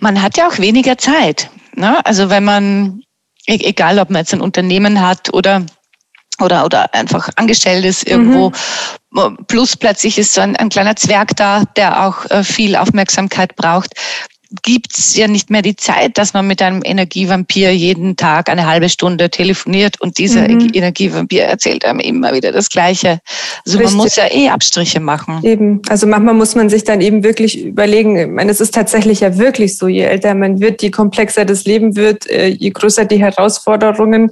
[0.00, 1.50] Man hat ja auch weniger Zeit.
[1.74, 2.04] Ne?
[2.04, 3.02] Also wenn man,
[3.46, 5.64] e-, egal ob man jetzt ein Unternehmen hat oder
[6.40, 8.52] oder, oder einfach angestellt ist irgendwo.
[9.10, 9.38] Mhm.
[9.48, 13.92] Plus plötzlich ist so ein, ein kleiner Zwerg da, der auch äh, viel Aufmerksamkeit braucht
[14.62, 18.88] gibt's ja nicht mehr die Zeit, dass man mit einem Energievampir jeden Tag eine halbe
[18.88, 20.70] Stunde telefoniert und dieser mhm.
[20.72, 23.20] Energievampir erzählt einem immer wieder das Gleiche.
[23.66, 23.96] Also Richtig.
[23.96, 25.40] man muss ja eh Abstriche machen.
[25.42, 25.82] Eben.
[25.88, 29.36] Also manchmal muss man sich dann eben wirklich überlegen, ich meine, es ist tatsächlich ja
[29.36, 33.18] wirklich so, je älter man wird, je komplexer das Leben wird, äh, je größer die
[33.18, 34.30] Herausforderungen,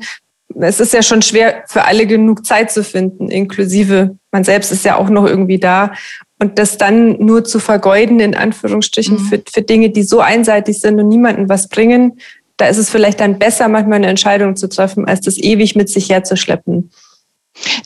[0.58, 4.84] es ist ja schon schwer für alle genug Zeit zu finden, inklusive man selbst ist
[4.84, 5.92] ja auch noch irgendwie da.
[6.38, 9.26] Und das dann nur zu vergeuden, in Anführungsstrichen, mhm.
[9.26, 12.18] für, für Dinge, die so einseitig sind und niemandem was bringen,
[12.56, 15.88] da ist es vielleicht dann besser, manchmal eine Entscheidung zu treffen, als das ewig mit
[15.88, 16.90] sich herzuschleppen.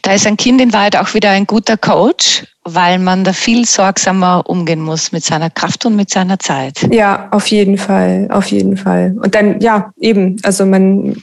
[0.03, 3.65] Da ist ein Kind in Wahrheit auch wieder ein guter Coach, weil man da viel
[3.67, 6.89] sorgsamer umgehen muss mit seiner Kraft und mit seiner Zeit.
[6.93, 9.17] Ja, auf jeden Fall, auf jeden Fall.
[9.23, 11.23] Und dann, ja, eben, also man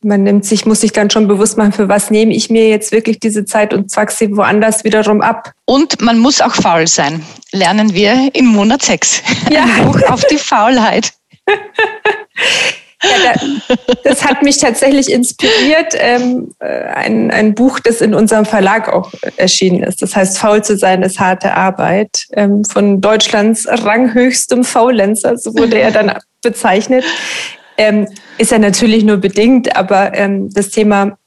[0.00, 2.92] man nimmt sich, muss sich dann schon bewusst machen, für was nehme ich mir jetzt
[2.92, 5.52] wirklich diese Zeit und zwack sie woanders wiederum ab.
[5.64, 7.24] Und man muss auch faul sein.
[7.52, 9.22] Lernen wir in Monat 6.
[9.50, 9.64] Ja.
[9.64, 11.12] Ein Buch auf die Faulheit.
[13.02, 13.32] Ja,
[14.02, 19.12] das hat mich tatsächlich inspiriert, ähm, äh, ein, ein Buch, das in unserem Verlag auch
[19.36, 20.02] erschienen ist.
[20.02, 22.26] Das heißt, Faul zu sein ist harte Arbeit.
[22.32, 27.04] Ähm, von Deutschlands ranghöchstem Faulenzer, so wurde er dann bezeichnet.
[27.76, 28.08] Ähm,
[28.38, 31.18] ist ja natürlich nur bedingt, aber ähm, das Thema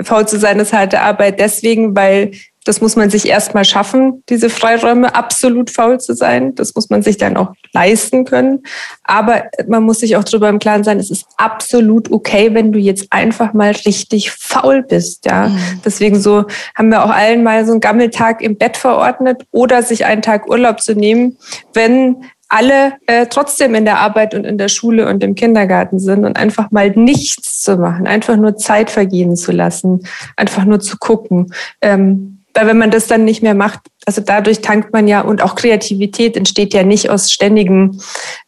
[0.00, 2.32] faul zu sein ist harte Arbeit deswegen, weil
[2.64, 6.54] das muss man sich erstmal schaffen, diese Freiräume absolut faul zu sein.
[6.54, 8.62] Das muss man sich dann auch leisten können.
[9.02, 12.78] Aber man muss sich auch darüber im Klaren sein, es ist absolut okay, wenn du
[12.78, 15.26] jetzt einfach mal richtig faul bist.
[15.26, 15.80] Ja, mhm.
[15.84, 16.44] deswegen so
[16.76, 20.48] haben wir auch allen mal so einen Gammeltag im Bett verordnet oder sich einen Tag
[20.48, 21.38] Urlaub zu nehmen,
[21.74, 26.26] wenn alle äh, trotzdem in der Arbeit und in der Schule und im Kindergarten sind
[26.26, 30.98] und einfach mal nichts zu machen, einfach nur Zeit vergehen zu lassen, einfach nur zu
[30.98, 31.54] gucken.
[31.80, 35.40] Ähm, weil wenn man das dann nicht mehr macht, also dadurch tankt man ja und
[35.40, 37.98] auch Kreativität entsteht ja nicht aus ständigem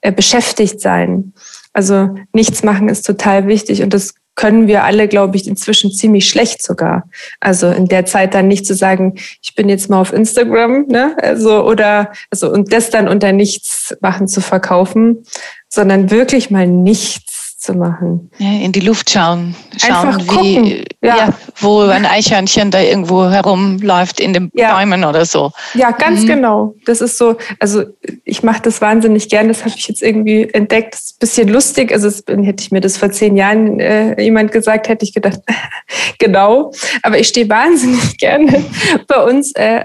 [0.02, 1.32] äh, Beschäftigtsein.
[1.72, 6.28] Also nichts machen ist total wichtig und das können wir alle, glaube ich, inzwischen ziemlich
[6.28, 7.08] schlecht sogar.
[7.40, 11.16] Also in der Zeit dann nicht zu sagen, ich bin jetzt mal auf Instagram, ne?
[11.20, 15.24] Also oder also und das dann unter nichts machen zu verkaufen,
[15.68, 17.33] sondern wirklich mal nichts
[17.64, 18.30] zu machen.
[18.38, 19.54] Ja, in die Luft schauen.
[19.78, 21.16] Schauen, Einfach wie, ja.
[21.16, 21.28] ja.
[21.60, 24.76] wo ein Eichhörnchen da irgendwo herumläuft in den ja.
[24.76, 25.50] Bäumen oder so.
[25.72, 26.26] Ja, ganz mhm.
[26.26, 26.74] genau.
[26.84, 27.84] Das ist so, also
[28.24, 29.48] ich mache das wahnsinnig gern.
[29.48, 30.94] Das habe ich jetzt irgendwie entdeckt.
[30.94, 31.92] Das ist ein bisschen lustig.
[31.92, 35.40] Also es, hätte ich mir das vor zehn Jahren äh, jemand gesagt, hätte ich gedacht,
[36.18, 36.70] genau.
[37.02, 38.62] Aber ich stehe wahnsinnig gerne
[39.08, 39.84] bei uns äh,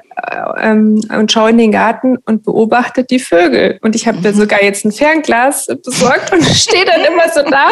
[0.61, 3.79] ähm, und schaue in den Garten und beobachte die Vögel.
[3.81, 4.23] Und ich habe mhm.
[4.23, 7.68] da sogar jetzt ein Fernglas besorgt und stehe dann immer so da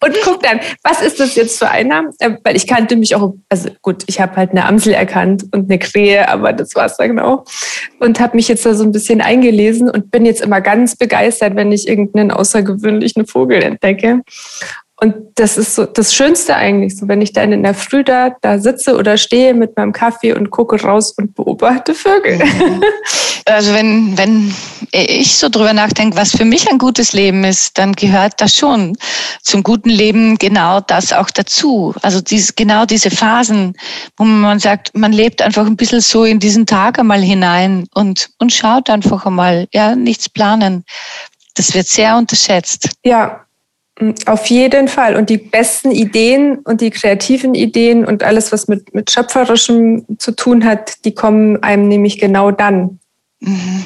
[0.00, 2.10] und guck dann, was ist das jetzt für einer?
[2.18, 5.70] Äh, weil ich kannte mich auch, also gut, ich habe halt eine Amsel erkannt und
[5.70, 7.44] eine Krähe, aber das war es dann genau.
[7.98, 11.56] Und habe mich jetzt da so ein bisschen eingelesen und bin jetzt immer ganz begeistert,
[11.56, 14.22] wenn ich irgendeinen außergewöhnlichen Vogel entdecke.
[15.02, 18.36] Und das ist so das Schönste eigentlich, so wenn ich dann in der Früh da,
[18.40, 22.38] da sitze oder stehe mit meinem Kaffee und gucke raus und beobachte Vögel.
[22.38, 22.84] Mhm.
[23.44, 24.54] Also wenn, wenn
[24.92, 28.96] ich so drüber nachdenke, was für mich ein gutes Leben ist, dann gehört das schon
[29.42, 31.92] zum guten Leben genau das auch dazu.
[32.02, 33.74] Also dies, genau diese Phasen,
[34.16, 38.30] wo man sagt, man lebt einfach ein bisschen so in diesen Tag einmal hinein und,
[38.38, 40.84] und schaut einfach einmal, ja, nichts planen.
[41.56, 42.90] Das wird sehr unterschätzt.
[43.02, 43.44] Ja,
[44.26, 45.16] auf jeden Fall.
[45.16, 50.32] Und die besten Ideen und die kreativen Ideen und alles, was mit, mit Schöpferischem zu
[50.32, 53.00] tun hat, die kommen einem nämlich genau dann.
[53.40, 53.84] Mhm.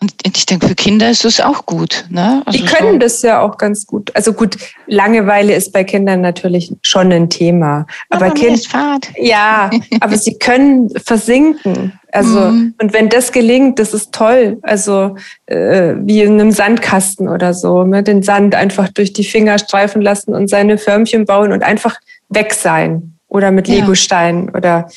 [0.00, 2.04] Und ich denke, für Kinder ist das auch gut.
[2.10, 2.42] Ne?
[2.46, 2.98] Also die können so.
[2.98, 4.14] das ja auch ganz gut.
[4.14, 4.56] Also gut,
[4.86, 7.86] Langeweile ist bei Kindern natürlich schon ein Thema.
[8.10, 8.68] Aber, Kind,
[9.16, 11.98] ja, aber sie können versinken.
[12.14, 12.74] Also mhm.
[12.80, 14.58] und wenn das gelingt, das ist toll.
[14.62, 18.02] Also äh, wie in einem Sandkasten oder so, ne?
[18.02, 21.96] den Sand einfach durch die Finger streifen lassen und seine Förmchen bauen und einfach
[22.28, 23.76] weg sein oder mit ja.
[23.76, 24.88] Legosteinen oder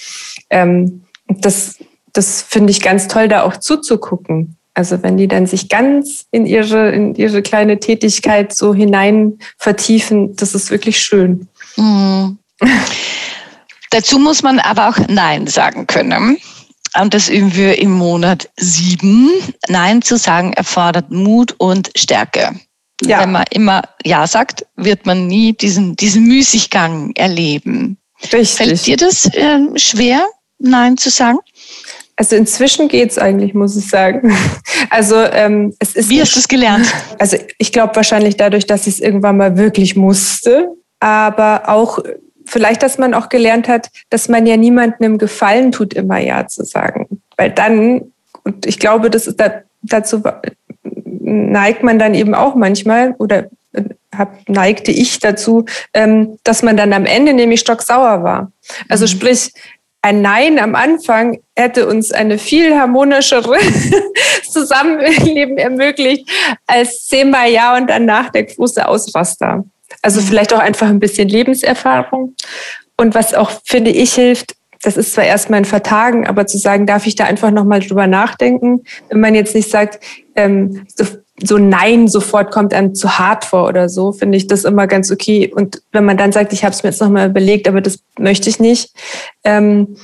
[0.50, 1.78] ähm, das
[2.14, 4.58] das finde ich ganz toll, da auch zuzugucken.
[4.74, 10.36] Also wenn die dann sich ganz in ihre, in ihre kleine Tätigkeit so hinein vertiefen,
[10.36, 11.48] das ist wirklich schön.
[11.76, 12.40] Mhm.
[13.92, 16.38] Dazu muss man aber auch Nein sagen können.
[17.00, 19.30] Und das üben wir im Monat sieben.
[19.68, 22.60] Nein zu sagen erfordert Mut und Stärke.
[23.04, 23.22] Ja.
[23.22, 27.98] Wenn man immer Ja sagt, wird man nie diesen, diesen Müßiggang erleben.
[28.34, 28.50] Richtig.
[28.50, 30.26] Fällt dir das äh, schwer,
[30.58, 31.38] Nein zu sagen?
[32.16, 34.36] Also inzwischen geht's eigentlich, muss ich sagen.
[34.90, 36.10] Also ähm, es ist.
[36.10, 36.86] Wie hast du es gelernt?
[37.20, 40.70] Also ich glaube wahrscheinlich dadurch, dass ich es irgendwann mal wirklich musste,
[41.00, 42.00] aber auch
[42.48, 46.48] vielleicht, dass man auch gelernt hat, dass man ja niemandem im Gefallen tut, immer Ja
[46.48, 48.12] zu sagen, weil dann
[48.48, 50.24] und ich glaube, das ist da, dazu
[50.94, 53.50] neigt man dann eben auch manchmal oder
[54.16, 58.52] hab, neigte ich dazu, ähm, dass man dann am Ende nämlich stocksauer war.
[58.88, 59.10] Also mhm.
[59.10, 59.52] sprich,
[60.02, 63.58] ein Nein am Anfang hätte uns eine viel harmonischere
[64.50, 66.30] Zusammenleben ermöglicht
[66.66, 69.66] als zehnmal Ja und danach der große Ausraster.
[70.02, 72.36] Also vielleicht auch einfach ein bisschen Lebenserfahrung.
[72.98, 76.86] Und was auch, finde ich, hilft, das ist zwar erstmal ein Vertagen, aber zu sagen,
[76.86, 80.00] darf ich da einfach nochmal drüber nachdenken, wenn man jetzt nicht sagt,
[80.36, 81.06] ähm, so,
[81.42, 85.12] so Nein sofort kommt einem zu hart vor oder so, finde ich das immer ganz
[85.12, 85.52] okay.
[85.54, 88.50] Und wenn man dann sagt, ich habe es mir jetzt nochmal überlegt, aber das möchte
[88.50, 88.92] ich nicht,
[89.44, 89.98] ähm,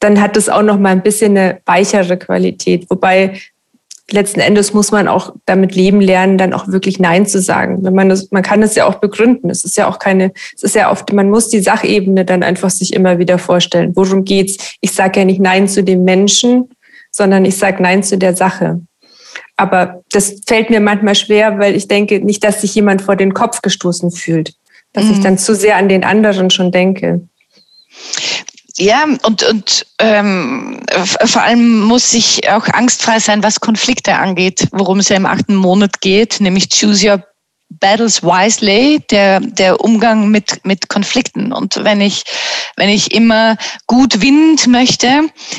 [0.00, 2.88] dann hat es auch noch mal ein bisschen eine weichere Qualität.
[2.90, 3.38] Wobei
[4.10, 7.82] letzten Endes muss man auch damit leben lernen, dann auch wirklich Nein zu sagen.
[7.82, 9.50] Wenn man das, man kann es ja auch begründen.
[9.50, 12.70] Es ist ja auch keine, es ist ja oft, man muss die Sachebene dann einfach
[12.70, 13.92] sich immer wieder vorstellen.
[13.96, 14.76] Worum geht's?
[14.80, 16.70] Ich sage ja nicht Nein zu dem Menschen,
[17.10, 18.80] sondern ich sage Nein zu der Sache.
[19.56, 23.34] Aber das fällt mir manchmal schwer, weil ich denke nicht, dass sich jemand vor den
[23.34, 24.54] Kopf gestoßen fühlt,
[24.92, 25.12] dass mhm.
[25.12, 27.22] ich dann zu sehr an den anderen schon denke.
[28.78, 30.80] Ja, und, und ähm,
[31.24, 35.54] vor allem muss ich auch angstfrei sein, was Konflikte angeht, worum es ja im achten
[35.54, 37.24] Monat geht, nämlich Choose Your
[37.68, 41.52] Battles wisely, der, der Umgang mit, mit Konflikten.
[41.52, 42.24] Und wenn ich,
[42.76, 43.56] wenn ich immer
[43.86, 45.08] gut Wind möchte,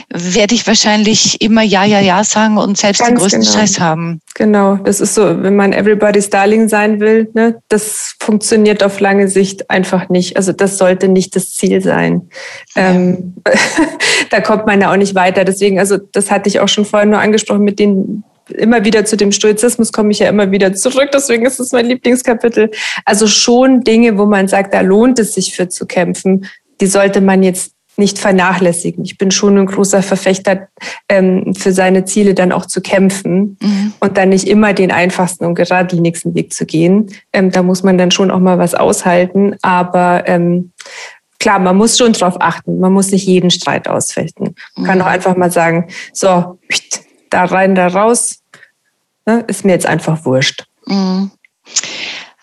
[0.10, 3.52] werde ich wahrscheinlich immer Ja, Ja, Ja sagen und selbst Ganz den größten genau.
[3.52, 4.22] Stress haben.
[4.36, 9.28] Genau, das ist so, wenn man Everybody's Darling sein will, ne, das funktioniert auf lange
[9.28, 10.38] Sicht einfach nicht.
[10.38, 12.30] Also das sollte nicht das Ziel sein.
[12.76, 12.92] Ja.
[12.92, 13.36] Ähm,
[14.30, 15.44] da kommt man ja auch nicht weiter.
[15.44, 19.18] Deswegen, also das hatte ich auch schon vorhin nur angesprochen mit den immer wieder zu
[19.18, 22.72] dem Stoizismus komme ich ja immer wieder zurück, deswegen ist es mein Lieblingskapitel.
[23.06, 26.46] Also schon Dinge, wo man sagt, da lohnt es sich für zu kämpfen,
[26.82, 29.04] die sollte man jetzt nicht vernachlässigen.
[29.04, 30.68] Ich bin schon ein großer Verfechter,
[31.10, 33.94] ähm, für seine Ziele dann auch zu kämpfen mhm.
[34.00, 37.08] und dann nicht immer den einfachsten und geradlinigsten Weg zu gehen.
[37.34, 39.56] Ähm, da muss man dann schon auch mal was aushalten.
[39.64, 40.72] Aber ähm,
[41.40, 42.80] klar, man muss schon drauf achten.
[42.80, 44.56] Man muss nicht jeden Streit ausfechten.
[44.76, 44.88] Man mhm.
[44.88, 46.60] kann auch einfach mal sagen, so,
[47.30, 48.40] da rein, da raus,
[49.26, 50.66] ne, ist mir jetzt einfach wurscht.
[50.86, 51.32] Mhm.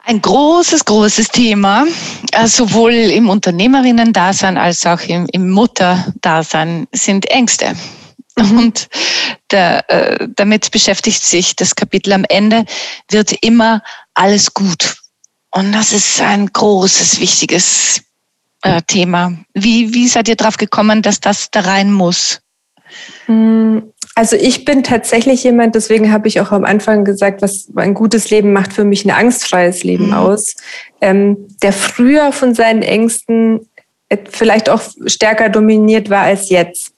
[0.06, 1.86] Ein großes, großes Thema,
[2.32, 7.74] äh, sowohl im Unternehmerinnen-Dasein als auch im, im Mutter-Dasein, sind Ängste.
[8.36, 8.58] Mhm.
[8.58, 8.88] Und
[9.50, 12.66] der, äh, damit beschäftigt sich das Kapitel am Ende,
[13.10, 13.82] wird immer
[14.12, 14.96] alles gut.
[15.50, 18.02] Und das ist ein großes, wichtiges
[18.62, 19.32] äh, Thema.
[19.54, 22.40] Wie, wie seid ihr drauf gekommen, dass das da rein muss?
[24.16, 28.30] Also ich bin tatsächlich jemand, deswegen habe ich auch am Anfang gesagt, was ein gutes
[28.30, 30.14] Leben macht für mich ein angstfreies Leben mhm.
[30.14, 30.54] aus,
[31.00, 33.68] ähm, der früher von seinen Ängsten
[34.30, 36.92] vielleicht auch stärker dominiert war als jetzt.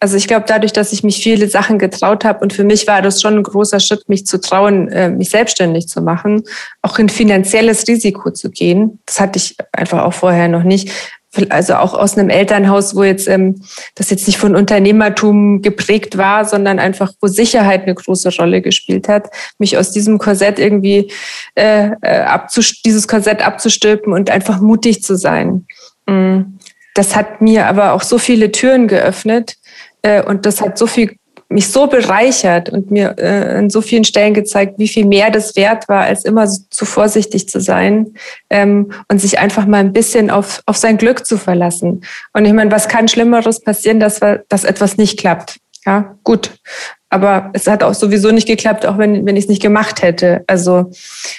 [0.00, 3.02] Also ich glaube, dadurch, dass ich mich viele Sachen getraut habe und für mich war
[3.02, 6.44] das schon ein großer Schritt, mich zu trauen, äh, mich selbstständig zu machen,
[6.82, 9.00] auch in finanzielles Risiko zu gehen.
[9.06, 10.90] Das hatte ich einfach auch vorher noch nicht
[11.50, 13.62] also auch aus einem Elternhaus, wo jetzt ähm,
[13.94, 19.08] das jetzt nicht von Unternehmertum geprägt war, sondern einfach, wo Sicherheit eine große Rolle gespielt
[19.08, 21.10] hat, mich aus diesem Korsett irgendwie
[21.54, 22.38] äh, äh
[22.84, 25.66] dieses Korsett abzustülpen und einfach mutig zu sein.
[26.06, 26.58] Mm.
[26.94, 29.56] Das hat mir aber auch so viele Türen geöffnet
[30.02, 31.16] äh, und das hat so viel
[31.54, 35.54] mich so bereichert und mir äh, an so vielen Stellen gezeigt, wie viel mehr das
[35.54, 38.14] wert war, als immer zu vorsichtig zu sein
[38.50, 42.04] ähm, und sich einfach mal ein bisschen auf, auf sein Glück zu verlassen.
[42.32, 45.60] Und ich meine, was kann Schlimmeres passieren, dass, dass etwas nicht klappt?
[45.86, 46.50] Ja, gut.
[47.08, 50.42] Aber es hat auch sowieso nicht geklappt, auch wenn, wenn ich es nicht gemacht hätte.
[50.48, 50.90] Also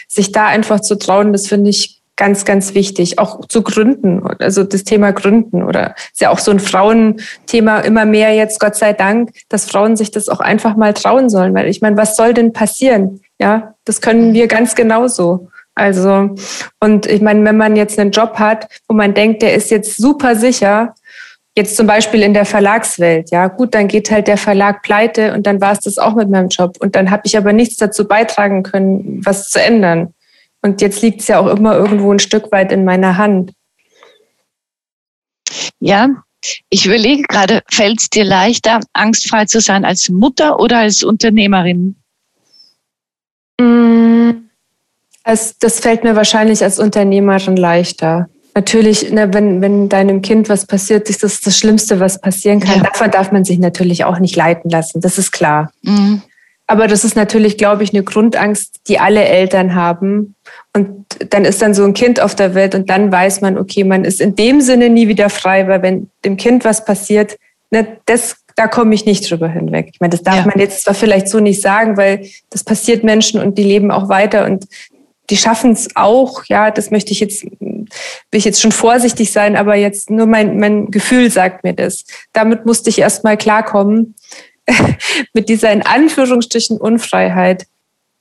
[0.08, 3.20] sich da einfach zu trauen, das finde ich ganz, ganz wichtig.
[3.20, 8.06] Auch zu gründen, also das Thema Gründen oder ist ja auch so ein Frauenthema immer
[8.06, 11.54] mehr jetzt, Gott sei Dank, dass Frauen sich das auch einfach mal trauen sollen.
[11.54, 13.22] Weil ich meine, was soll denn passieren?
[13.40, 15.50] Ja, das können wir ganz genauso.
[15.76, 16.34] Also,
[16.80, 19.98] und ich meine, wenn man jetzt einen Job hat, wo man denkt, der ist jetzt
[19.98, 20.96] super sicher,
[21.58, 25.46] jetzt zum Beispiel in der Verlagswelt, ja, gut, dann geht halt der Verlag pleite und
[25.46, 26.78] dann war es das auch mit meinem Job.
[26.80, 30.14] Und dann habe ich aber nichts dazu beitragen können, was zu ändern.
[30.66, 33.52] Und jetzt liegt es ja auch immer irgendwo ein Stück weit in meiner Hand.
[35.80, 36.10] Ja,
[36.72, 41.98] ich überlege gerade, fällt es dir leichter, angstfrei zu sein als Mutter oder als Unternehmerin?
[43.62, 44.32] Mm.
[45.24, 48.28] Das fällt mir wahrscheinlich als Unternehmerin leichter.
[48.56, 52.78] Natürlich, ne, wenn, wenn deinem Kind was passiert, ist das das Schlimmste, was passieren kann.
[52.78, 52.90] Ja.
[52.90, 55.72] Davon darf man sich natürlich auch nicht leiten lassen, das ist klar.
[55.84, 56.24] Mhm.
[56.68, 60.36] Aber das ist natürlich, glaube ich, eine Grundangst, die alle Eltern haben.
[60.74, 63.84] Und dann ist dann so ein Kind auf der Welt und dann weiß man, okay,
[63.84, 67.38] man ist in dem Sinne nie wieder frei, weil wenn dem Kind was passiert,
[67.70, 69.90] ne, das, da komme ich nicht drüber hinweg.
[69.94, 70.46] Ich meine, das darf ja.
[70.46, 74.10] man jetzt zwar vielleicht so nicht sagen, weil das passiert Menschen und die leben auch
[74.10, 74.66] weiter und
[75.30, 77.88] die schaffen es auch, ja, das möchte ich jetzt, will
[78.32, 82.06] ich jetzt schon vorsichtig sein, aber jetzt nur mein, mein Gefühl sagt mir das.
[82.34, 84.16] Damit musste ich erstmal klarkommen,
[85.34, 87.66] mit dieser in Anführungsstrichen Unfreiheit,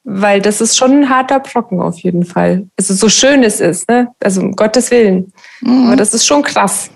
[0.05, 2.67] weil das ist schon ein harter Brocken auf jeden Fall.
[2.79, 4.09] Also so schön es ist, ne?
[4.21, 5.87] also um Gottes Willen, mhm.
[5.87, 6.91] aber das ist schon krass.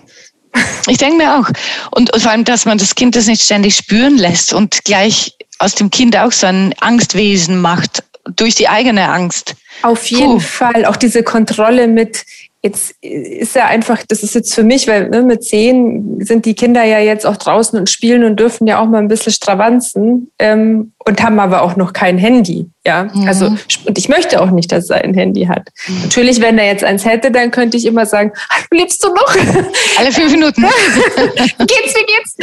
[0.87, 1.47] Ich denke mir auch.
[1.91, 5.75] Und vor allem, dass man das Kind das nicht ständig spüren lässt und gleich aus
[5.75, 8.03] dem Kind auch so ein Angstwesen macht
[8.35, 9.55] durch die eigene Angst.
[9.81, 10.39] Auf jeden Puh.
[10.39, 10.85] Fall.
[10.85, 12.25] Auch diese Kontrolle mit,
[12.61, 16.55] jetzt ist ja einfach, das ist jetzt für mich, weil ne, mit zehn sind die
[16.55, 20.31] Kinder ja jetzt auch draußen und spielen und dürfen ja auch mal ein bisschen stravanzen
[20.39, 22.69] ähm, und haben aber auch noch kein Handy.
[22.85, 23.27] Ja, mhm.
[23.27, 25.69] also und ich möchte auch nicht, dass er ein Handy hat.
[25.87, 26.03] Mhm.
[26.03, 28.31] Natürlich, wenn er jetzt eins hätte, dann könnte ich immer sagen,
[28.71, 29.35] lebst du noch?
[29.97, 30.61] Alle fünf Minuten.
[31.57, 32.37] geht's, wie geht's?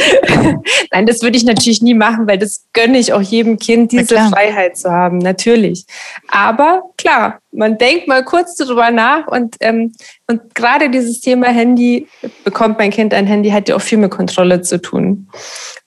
[0.91, 4.17] Nein, das würde ich natürlich nie machen, weil das gönne ich auch jedem Kind, diese
[4.17, 5.85] Freiheit zu haben, natürlich.
[6.27, 9.93] Aber klar, man denkt mal kurz darüber nach und, ähm,
[10.27, 12.07] und gerade dieses Thema Handy,
[12.43, 15.29] bekommt mein Kind ein Handy, hat ja auch viel mit Kontrolle zu tun.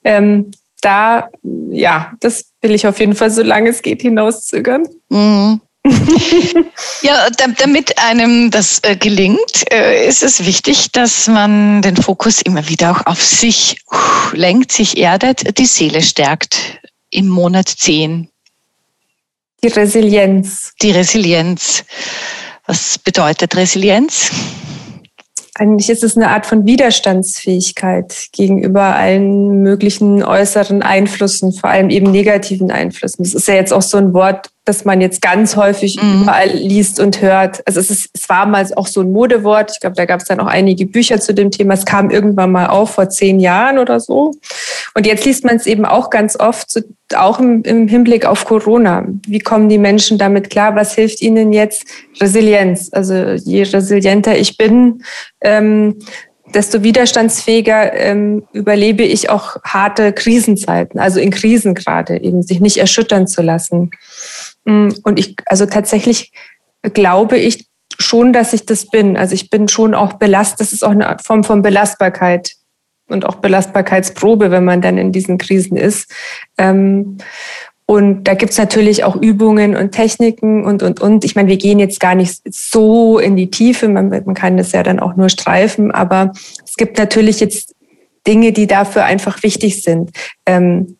[0.03, 0.51] Ähm,
[0.81, 1.29] da,
[1.69, 4.87] ja, das will ich auf jeden Fall, solange es geht, hinauszögern.
[5.09, 5.61] Mhm.
[7.01, 7.27] ja,
[7.57, 12.91] damit einem das äh, gelingt, äh, ist es wichtig, dass man den Fokus immer wieder
[12.91, 13.77] auch auf sich
[14.33, 16.79] lenkt, sich erdet, die Seele stärkt
[17.09, 18.29] im Monat 10.
[19.63, 20.73] Die Resilienz.
[20.81, 21.83] Die Resilienz.
[22.67, 24.31] Was bedeutet Resilienz?
[25.55, 32.09] Eigentlich ist es eine Art von Widerstandsfähigkeit gegenüber allen möglichen äußeren Einflüssen, vor allem eben
[32.09, 33.23] negativen Einflüssen.
[33.23, 36.23] Das ist ja jetzt auch so ein Wort, das man jetzt ganz häufig mhm.
[36.23, 37.63] überall liest und hört.
[37.65, 39.71] Also es, ist, es war mal auch so ein Modewort.
[39.71, 41.73] Ich glaube, da gab es dann auch einige Bücher zu dem Thema.
[41.73, 44.31] Es kam irgendwann mal auf vor zehn Jahren oder so.
[44.93, 46.83] Und jetzt liest man es eben auch ganz oft,
[47.15, 49.05] auch im, im Hinblick auf Corona.
[49.25, 50.75] Wie kommen die Menschen damit klar?
[50.75, 51.85] Was hilft ihnen jetzt?
[52.19, 52.89] Resilienz.
[52.91, 55.03] Also je resilienter ich bin,
[55.41, 55.97] ähm,
[56.53, 62.77] desto widerstandsfähiger ähm, überlebe ich auch harte Krisenzeiten, also in Krisen gerade, eben sich nicht
[62.77, 63.91] erschüttern zu lassen.
[64.65, 66.31] Mm, und ich, also tatsächlich
[66.93, 67.67] glaube ich
[67.99, 69.17] schon, dass ich das bin.
[69.17, 70.61] Also ich bin schon auch belastet.
[70.61, 72.53] Das ist auch eine Form von Belastbarkeit
[73.07, 76.11] und auch Belastbarkeitsprobe, wenn man dann in diesen Krisen ist.
[76.57, 77.17] Ähm,
[77.85, 81.25] und da gibt's natürlich auch Übungen und Techniken und, und, und.
[81.25, 84.71] Ich meine, wir gehen jetzt gar nicht so in die Tiefe, man, man kann das
[84.71, 86.31] ja dann auch nur streifen, aber
[86.65, 87.75] es gibt natürlich jetzt
[88.25, 90.11] Dinge, die dafür einfach wichtig sind.
[90.45, 90.99] Ähm,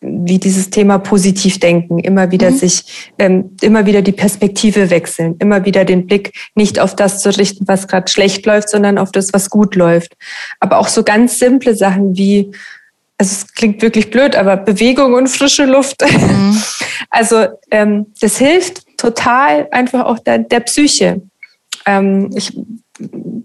[0.00, 2.56] wie dieses Thema positiv denken, immer wieder mhm.
[2.56, 7.36] sich, ähm, immer wieder die Perspektive wechseln, immer wieder den Blick nicht auf das zu
[7.36, 10.16] richten, was gerade schlecht läuft, sondern auf das, was gut läuft.
[10.58, 12.50] Aber auch so ganz simple Sachen wie,
[13.18, 16.02] also es klingt wirklich blöd, aber Bewegung und frische Luft.
[16.20, 16.62] Mhm.
[17.08, 21.22] Also ähm, das hilft total einfach auch der, der Psyche.
[21.86, 22.56] Ähm, ich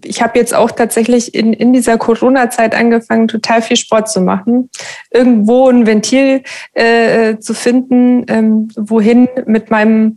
[0.04, 4.70] ich habe jetzt auch tatsächlich in, in dieser Corona-Zeit angefangen, total viel Sport zu machen.
[5.10, 6.42] Irgendwo ein Ventil
[6.72, 10.16] äh, zu finden, ähm, wohin mit meinem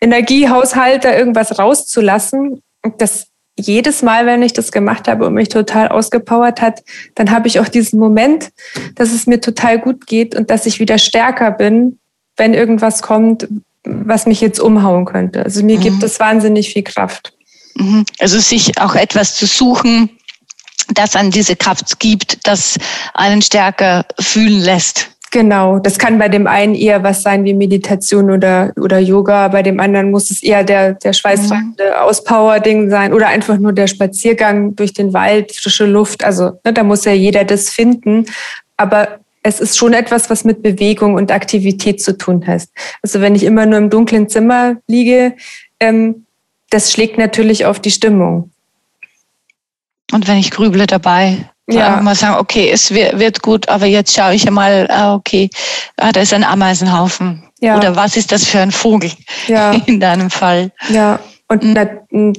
[0.00, 2.62] Energiehaushalt da irgendwas rauszulassen.
[2.82, 6.82] Und das jedes Mal, wenn ich das gemacht habe und mich total ausgepowert hat,
[7.14, 8.50] dann habe ich auch diesen Moment,
[8.94, 11.98] dass es mir total gut geht und dass ich wieder stärker bin,
[12.36, 13.48] wenn irgendwas kommt,
[13.84, 15.42] was mich jetzt umhauen könnte.
[15.44, 15.82] Also mir mhm.
[15.82, 17.34] gibt es wahnsinnig viel Kraft.
[17.80, 18.04] Mhm.
[18.18, 20.10] Also sich auch etwas zu suchen,
[20.94, 22.78] das an diese Kraft gibt, das
[23.14, 25.10] einen stärker fühlen lässt.
[25.32, 29.62] Genau, das kann bei dem einen eher was sein wie Meditation oder, oder Yoga, bei
[29.62, 32.02] dem anderen muss es eher der, der schweißtreibende mhm.
[32.02, 36.24] Auspower-Ding sein oder einfach nur der Spaziergang durch den Wald, frische Luft.
[36.24, 38.26] Also ne, da muss ja jeder das finden.
[38.76, 42.62] Aber es ist schon etwas, was mit Bewegung und Aktivität zu tun hat.
[43.00, 45.34] Also wenn ich immer nur im dunklen Zimmer liege,
[45.78, 46.26] ähm,
[46.70, 48.50] das schlägt natürlich auf die Stimmung.
[50.12, 52.00] Und wenn ich grüble dabei, ja.
[52.00, 55.50] mal sagen, okay, es wird gut, aber jetzt schaue ich einmal, ah, okay,
[55.96, 57.44] ah, da ist ein Ameisenhaufen.
[57.60, 57.76] Ja.
[57.76, 59.10] Oder was ist das für ein Vogel
[59.46, 59.72] ja.
[59.86, 60.72] in deinem Fall?
[60.88, 61.20] Ja.
[61.48, 61.64] Und
[62.12, 62.32] mhm.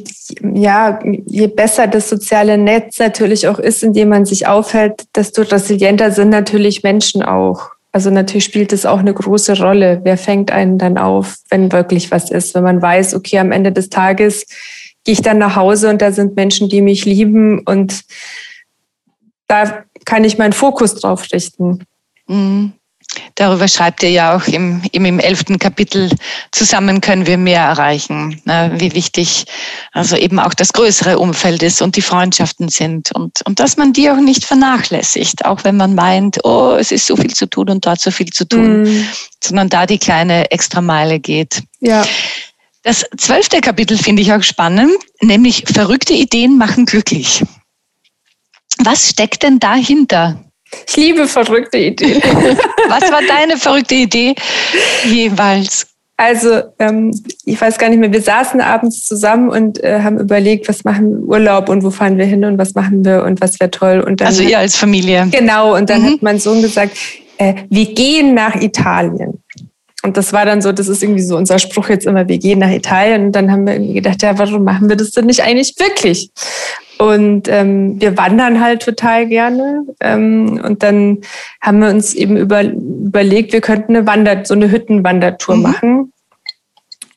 [0.56, 5.42] ja, je besser das soziale Netz natürlich auch ist, in dem man sich aufhält, desto
[5.42, 7.72] resilienter sind natürlich Menschen auch.
[7.92, 10.00] Also natürlich spielt es auch eine große Rolle.
[10.04, 12.56] Wer fängt einen dann auf, wenn wirklich was ist?
[12.56, 14.46] Wenn man weiß, okay, am Ende des Tages
[15.04, 18.04] gehe ich dann nach Hause und da sind Menschen, die mich lieben und
[19.48, 21.84] da kann ich meinen Fokus drauf richten.
[22.28, 22.74] Mhm.
[23.36, 26.10] Darüber schreibt ihr ja auch im, im, im elften Kapitel,
[26.52, 29.46] zusammen können wir mehr erreichen, ne, wie wichtig
[29.92, 33.92] also eben auch das größere Umfeld ist und die Freundschaften sind und, und dass man
[33.92, 37.70] die auch nicht vernachlässigt, auch wenn man meint, oh, es ist so viel zu tun
[37.70, 39.08] und dort so viel zu tun, mm.
[39.44, 41.64] sondern da die kleine Extrameile geht.
[41.82, 42.06] Ja.
[42.84, 47.44] Das zwölfte Kapitel finde ich auch spannend, nämlich verrückte Ideen machen glücklich.
[48.78, 50.51] Was steckt denn dahinter?
[50.88, 52.22] Ich liebe verrückte Ideen.
[52.88, 54.36] Was war deine verrückte Idee
[55.06, 55.88] jeweils?
[56.18, 57.12] Also, ähm,
[57.46, 61.14] ich weiß gar nicht mehr, wir saßen abends zusammen und äh, haben überlegt, was machen
[61.14, 64.02] wir Urlaub und wo fahren wir hin und was machen wir und was wäre toll.
[64.02, 65.28] Und dann also ihr als Familie.
[65.32, 66.06] Genau, und dann mhm.
[66.06, 66.96] hat mein Sohn gesagt,
[67.38, 69.42] äh, wir gehen nach Italien.
[70.04, 72.60] Und das war dann so, das ist irgendwie so unser Spruch jetzt immer, wir gehen
[72.60, 73.26] nach Italien.
[73.28, 76.32] Und dann haben wir irgendwie gedacht, ja, warum machen wir das denn nicht eigentlich wirklich?
[76.98, 79.86] Und ähm, wir wandern halt total gerne.
[80.00, 81.20] Ähm, und dann
[81.62, 85.62] haben wir uns eben über, überlegt, wir könnten eine Wander, so eine Hüttenwandertour mhm.
[85.62, 86.14] machen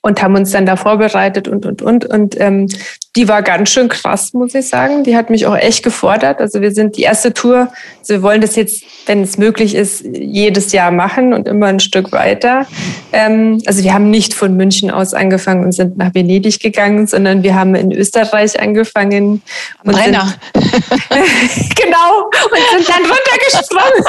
[0.04, 2.04] und haben uns dann da vorbereitet und, und, und.
[2.04, 2.68] Und ähm,
[3.16, 5.02] die war ganz schön krass, muss ich sagen.
[5.02, 6.42] Die hat mich auch echt gefordert.
[6.42, 10.04] Also wir sind die erste Tour, also wir wollen das jetzt, wenn es möglich ist,
[10.04, 12.66] jedes Jahr machen und immer ein Stück weiter.
[13.12, 17.42] Ähm, also wir haben nicht von München aus angefangen und sind nach Venedig gegangen, sondern
[17.42, 19.40] wir haben in Österreich angefangen.
[19.84, 20.34] Und Brenner.
[20.52, 20.64] Sind,
[21.76, 24.04] genau, und sind dann runtergesprungen.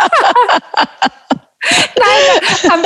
[1.98, 2.82] Nein, am,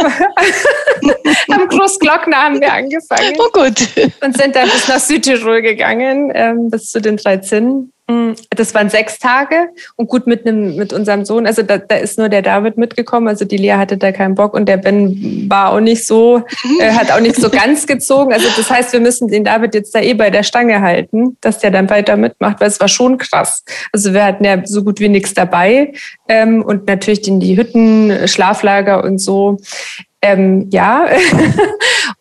[1.62, 3.36] am Großglockner haben wir angefangen.
[3.40, 3.88] Oh gut.
[4.22, 7.92] Und sind dann bis nach Südtirol gegangen, ähm, bis zu den drei Zinnen.
[8.10, 11.46] Mm, das waren sechs Tage und gut mit einem, mit unserem Sohn.
[11.46, 13.28] Also da, da ist nur der David mitgekommen.
[13.28, 16.42] Also die Lea hatte da keinen Bock und der Ben war auch nicht so,
[16.80, 18.34] äh, hat auch nicht so ganz gezogen.
[18.34, 21.60] Also das heißt, wir müssen den David jetzt da eh bei der Stange halten, dass
[21.60, 23.64] der dann weiter mitmacht, weil es war schon krass.
[23.94, 25.94] Also wir hatten ja so gut wie nichts dabei
[26.28, 29.60] ähm, und natürlich in die Hütten, Schlaflager und so
[30.22, 31.06] ähm, ja.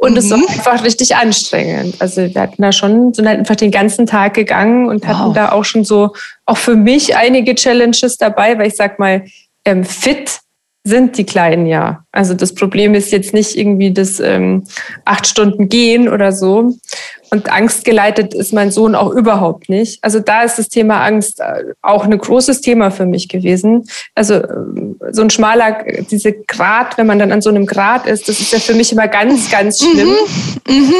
[0.08, 0.18] und mhm.
[0.18, 1.96] es war einfach richtig anstrengend.
[2.00, 5.16] Also wir hatten da schon, sind halt einfach den ganzen Tag gegangen und wow.
[5.16, 6.14] hatten da auch schon so,
[6.46, 9.24] auch für mich einige Challenges dabei, weil ich sag mal,
[9.64, 10.40] ähm, fit
[10.84, 12.04] sind die Kleinen ja.
[12.12, 14.64] Also das Problem ist jetzt nicht irgendwie das ähm,
[15.04, 16.74] acht Stunden gehen oder so.
[17.30, 20.02] Und angstgeleitet ist mein Sohn auch überhaupt nicht.
[20.02, 23.84] Also da ist das Thema Angst äh, auch ein großes Thema für mich gewesen.
[24.14, 24.46] Also äh,
[25.10, 28.52] so ein schmaler, diese Grad, wenn man dann an so einem Grad ist, das ist
[28.52, 30.14] ja für mich immer ganz, ganz schlimm.
[30.66, 30.74] Mhm.
[30.74, 30.94] Mhm.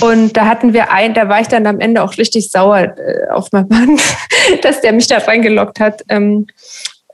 [0.00, 3.30] Und da hatten wir einen, da war ich dann am Ende auch richtig sauer äh,
[3.30, 3.98] auf meinen Mann,
[4.62, 6.02] dass der mich da reingelockt hat.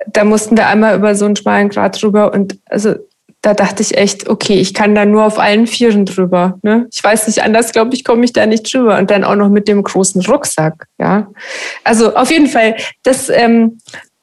[0.07, 2.95] Da mussten wir einmal über so einen schmalen Grat drüber und also
[3.43, 6.59] da dachte ich echt, okay, ich kann da nur auf allen Vieren drüber.
[6.63, 6.87] Ne?
[6.93, 8.99] Ich weiß nicht, anders glaube ich, komme ich da nicht drüber.
[8.99, 10.87] Und dann auch noch mit dem großen Rucksack.
[10.99, 11.29] Ja,
[11.83, 13.79] also auf jeden Fall, das ähm,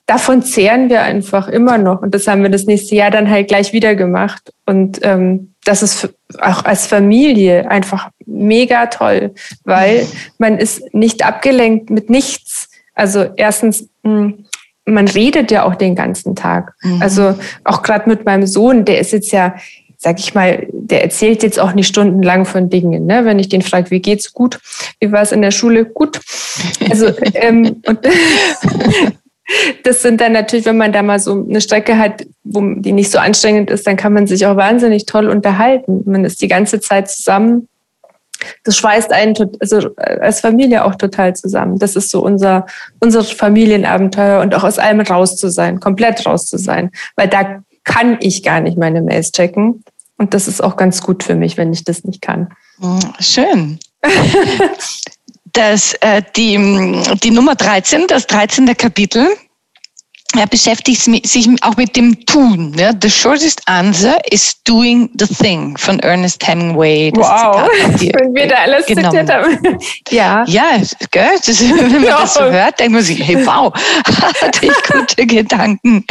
[0.05, 2.03] davon zehren wir einfach immer noch.
[2.03, 4.53] Und das haben wir das nächste Jahr dann halt gleich wieder gemacht.
[4.67, 6.09] Und ähm, das ist
[6.39, 10.05] auch als Familie einfach mega toll, weil
[10.37, 12.69] man ist nicht abgelenkt mit nichts.
[12.93, 14.45] Also erstens mh, hm,
[14.87, 16.73] man redet ja auch den ganzen Tag.
[16.81, 17.01] Mhm.
[17.01, 19.55] Also auch gerade mit meinem Sohn, der ist jetzt ja,
[19.97, 23.05] sag ich mal, der erzählt jetzt auch nicht stundenlang von Dingen.
[23.05, 23.25] Ne?
[23.25, 24.59] Wenn ich den frage, wie geht's gut?
[24.99, 25.85] Wie war es in der Schule?
[25.85, 26.19] Gut.
[26.89, 27.99] Also ähm, und
[29.83, 33.11] das sind dann natürlich, wenn man da mal so eine Strecke hat, wo die nicht
[33.11, 36.03] so anstrengend ist, dann kann man sich auch wahnsinnig toll unterhalten.
[36.05, 37.67] Man ist die ganze Zeit zusammen
[38.63, 41.79] das schweißt einen also äh, als Familie auch total zusammen.
[41.79, 42.65] Das ist so unser,
[42.99, 46.91] unser Familienabenteuer und auch aus allem raus zu sein, komplett raus zu sein.
[47.15, 49.83] Weil da kann ich gar nicht meine Mails checken.
[50.17, 52.49] Und das ist auch ganz gut für mich, wenn ich das nicht kann.
[52.79, 53.79] Hm, schön.
[55.53, 56.57] das, äh, die,
[57.23, 58.75] die Nummer 13, das 13.
[58.77, 59.27] Kapitel,
[60.35, 62.71] er beschäftigt sich auch mit dem Tun.
[62.71, 62.97] Ne?
[63.01, 67.11] The shortest answer is doing the thing von Ernest Hemingway.
[67.11, 69.11] Das wow, wenn wir da alles genommen.
[69.11, 69.79] zitiert haben.
[70.09, 71.39] ja, ja gell?
[71.45, 73.73] Das, wenn man das so hört, denkt man sich, hey, wow,
[74.41, 76.05] hatte ich gute Gedanken.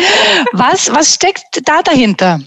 [0.52, 2.40] Was, was steckt da dahinter?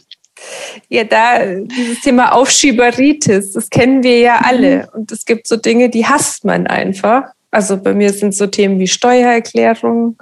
[0.88, 4.78] Ja, da dieses Thema Aufschieberitis, das kennen wir ja alle.
[4.78, 5.00] Mhm.
[5.00, 7.26] Und es gibt so Dinge, die hasst man einfach.
[7.52, 10.18] Also bei mir sind so Themen wie Steuererklärung,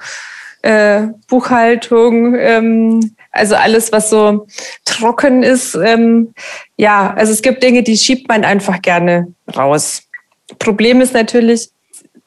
[0.68, 4.48] äh, Buchhaltung, ähm, also alles, was so
[4.84, 5.76] trocken ist.
[5.76, 6.34] Ähm,
[6.76, 10.04] ja, also es gibt Dinge, die schiebt man einfach gerne raus.
[10.60, 11.70] Problem ist natürlich,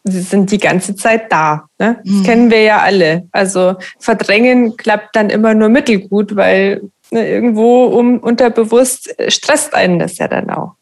[0.04, 1.66] sie sind die ganze Zeit da.
[1.78, 2.00] Ne?
[2.02, 2.22] Das mhm.
[2.22, 3.28] kennen wir ja alle.
[3.30, 6.80] Also verdrängen klappt dann immer nur mittelgut, weil
[7.10, 10.76] ne, irgendwo um, unterbewusst stresst einen das ja dann auch.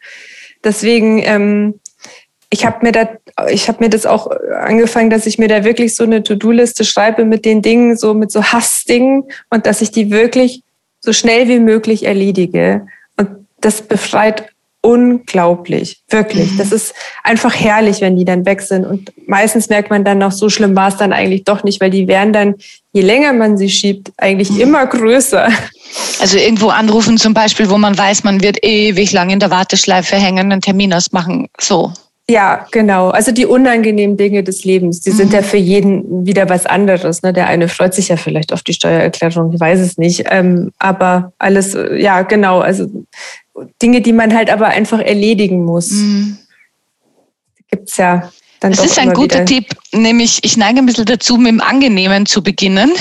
[0.62, 1.74] Deswegen ähm,
[2.50, 3.08] ich habe mir da,
[3.50, 4.30] ich habe mir das auch
[4.60, 8.32] angefangen, dass ich mir da wirklich so eine To-Do-Liste schreibe mit den Dingen, so mit
[8.32, 10.62] so Hassdingen und dass ich die wirklich
[11.00, 12.86] so schnell wie möglich erledige.
[13.16, 13.28] Und
[13.60, 14.46] das befreit
[14.80, 16.56] unglaublich, wirklich.
[16.56, 18.84] Das ist einfach herrlich, wenn die dann weg sind.
[18.84, 21.90] Und meistens merkt man dann noch, so schlimm war es dann eigentlich doch nicht, weil
[21.90, 22.54] die werden dann,
[22.92, 25.48] je länger man sie schiebt, eigentlich immer größer.
[26.20, 30.16] Also irgendwo anrufen zum Beispiel, wo man weiß, man wird ewig lang in der Warteschleife
[30.16, 31.92] hängen, einen Termin ausmachen, so.
[32.30, 33.08] Ja, genau.
[33.08, 35.16] Also die unangenehmen Dinge des Lebens, die mhm.
[35.16, 37.22] sind ja für jeden wieder was anderes.
[37.22, 37.32] Ne?
[37.32, 40.24] Der eine freut sich ja vielleicht auf die Steuererklärung, ich weiß es nicht.
[40.30, 42.60] Ähm, aber alles, ja, genau.
[42.60, 42.86] Also
[43.80, 45.90] Dinge, die man halt aber einfach erledigen muss.
[45.90, 46.38] Mhm.
[47.70, 49.44] Gibt's ja dann Das ist ein guter wieder.
[49.44, 52.92] Tipp, nämlich ich neige ein bisschen dazu, mit dem Angenehmen zu beginnen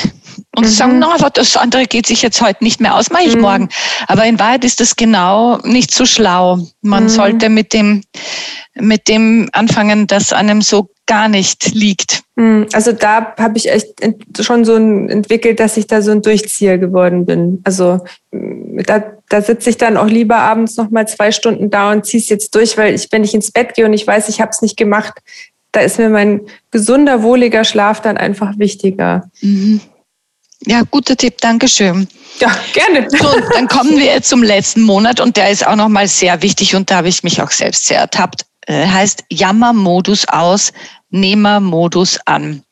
[0.55, 0.69] und mhm.
[0.69, 3.41] sagen, na, das andere geht sich jetzt heute nicht mehr aus, mache ich mhm.
[3.41, 3.69] morgen.
[4.07, 6.59] Aber in Wahrheit ist das genau nicht so schlau.
[6.81, 7.09] Man mhm.
[7.09, 8.03] sollte mit dem
[8.79, 12.23] mit dem anfangen, das einem so gar nicht liegt.
[12.37, 13.95] Hm, also da habe ich echt
[14.41, 17.61] schon so entwickelt, dass ich da so ein Durchzieher geworden bin.
[17.63, 17.99] Also
[18.31, 22.05] hm, da, da sitze ich dann auch lieber abends noch mal zwei Stunden da und
[22.05, 24.41] ziehe es jetzt durch, weil ich, wenn ich ins Bett gehe und ich weiß, ich
[24.41, 25.13] habe es nicht gemacht,
[25.71, 29.29] da ist mir mein gesunder, wohliger Schlaf dann einfach wichtiger.
[29.41, 29.81] Mhm.
[30.65, 32.07] Ja, guter Tipp, Dankeschön.
[32.39, 33.07] Ja, gerne.
[33.09, 36.89] So, dann kommen wir zum letzten Monat und der ist auch nochmal sehr wichtig und
[36.89, 38.46] da habe ich mich auch selbst sehr ertappt.
[38.67, 40.73] Äh, heißt Jammermodus aus,
[41.09, 42.63] Nehmermodus an.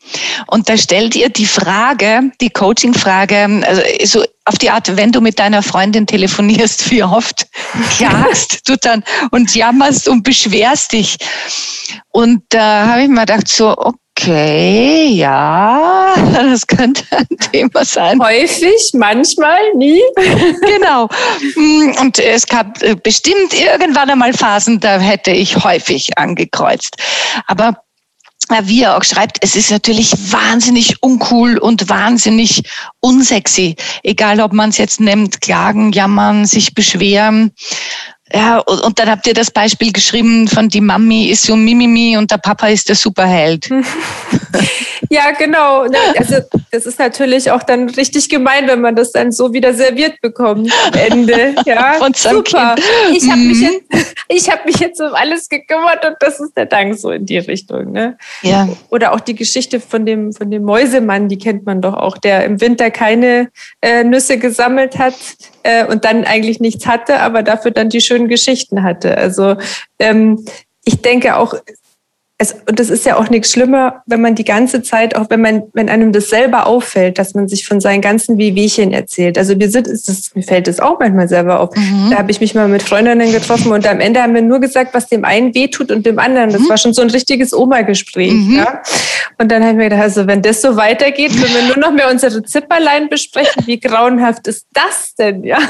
[0.47, 5.21] Und da stellt ihr die Frage, die Coaching-Frage, also so auf die Art, wenn du
[5.21, 7.47] mit deiner Freundin telefonierst, wie oft
[7.97, 11.15] klagst du dann und jammerst und beschwerst dich.
[12.09, 18.19] Und da habe ich mir gedacht, so, okay, Okay, ja, das könnte ein Thema sein.
[18.21, 20.01] Häufig, manchmal, nie.
[20.61, 21.09] genau.
[21.55, 26.95] Mm, und es gab äh, bestimmt irgendwann einmal Phasen, da hätte ich häufig angekreuzt.
[27.47, 27.81] Aber
[28.49, 32.63] äh, wie er auch schreibt, es ist natürlich wahnsinnig uncool und wahnsinnig
[33.01, 33.75] unsexy.
[34.01, 37.51] Egal, ob man es jetzt nimmt, klagen, jammern, sich beschweren.
[38.33, 42.31] Ja, und dann habt ihr das Beispiel geschrieben von die Mami ist so Mimimi und
[42.31, 43.69] der Papa ist der Superheld.
[45.09, 45.85] ja, genau.
[46.17, 46.37] Also
[46.71, 50.71] das ist natürlich auch dann richtig gemein, wenn man das dann so wieder serviert bekommt
[50.87, 51.55] am Ende.
[51.65, 52.75] Ja, von super.
[52.75, 53.17] Kind.
[53.17, 53.81] Ich habe mich, mhm.
[54.29, 57.37] jetzt, hab mich jetzt um alles gekümmert und das ist der Dank so in die
[57.37, 57.91] Richtung.
[57.91, 58.17] Ne?
[58.41, 58.67] Ja.
[58.89, 62.45] Oder auch die Geschichte von dem, von dem Mäusemann, die kennt man doch auch, der
[62.45, 63.49] im Winter keine
[63.81, 65.15] äh, Nüsse gesammelt hat,
[65.65, 69.17] äh, und dann eigentlich nichts hatte, aber dafür dann die schönen Geschichten hatte.
[69.17, 69.55] Also
[69.99, 70.45] ähm,
[70.85, 71.55] ich denke auch,
[72.37, 75.39] es, und das ist ja auch nichts schlimmer, wenn man die ganze Zeit, auch wenn
[75.39, 79.37] man, wenn einem das selber auffällt, dass man sich von seinen ganzen Wehwehchen erzählt.
[79.37, 81.73] Also mir, sind, das, mir fällt es auch manchmal selber auf.
[81.73, 82.09] Mhm.
[82.11, 84.93] Da habe ich mich mal mit Freundinnen getroffen und am Ende haben wir nur gesagt,
[84.93, 86.51] was dem einen wehtut und dem anderen.
[86.51, 86.69] Das mhm.
[86.69, 88.33] war schon so ein richtiges Oma-Gespräch.
[88.33, 88.57] Mhm.
[88.57, 88.81] Ja?
[89.37, 91.93] Und dann habe ich mir gedacht, also wenn das so weitergeht, wenn wir nur noch
[91.93, 95.45] mehr unsere Zipperlein besprechen, wie grauenhaft ist das denn?
[95.45, 95.59] Ja.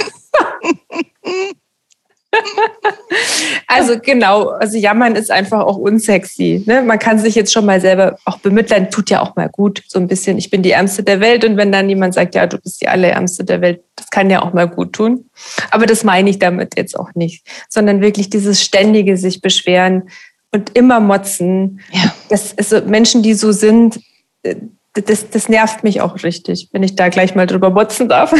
[3.67, 6.63] also genau, also jammern ist einfach auch unsexy.
[6.65, 6.81] Ne?
[6.81, 9.99] Man kann sich jetzt schon mal selber auch bemitleiden, tut ja auch mal gut, so
[9.99, 12.57] ein bisschen, ich bin die Ärmste der Welt und wenn dann jemand sagt, ja, du
[12.57, 15.29] bist die allerärmste der Welt, das kann ja auch mal gut tun.
[15.71, 20.09] Aber das meine ich damit jetzt auch nicht, sondern wirklich dieses ständige sich beschweren
[20.51, 21.81] und immer motzen.
[21.91, 22.13] Ja.
[22.29, 23.99] Das ist so, Menschen, die so sind,
[24.43, 24.55] äh,
[24.95, 28.33] das, das nervt mich auch richtig, wenn ich da gleich mal drüber motzen darf.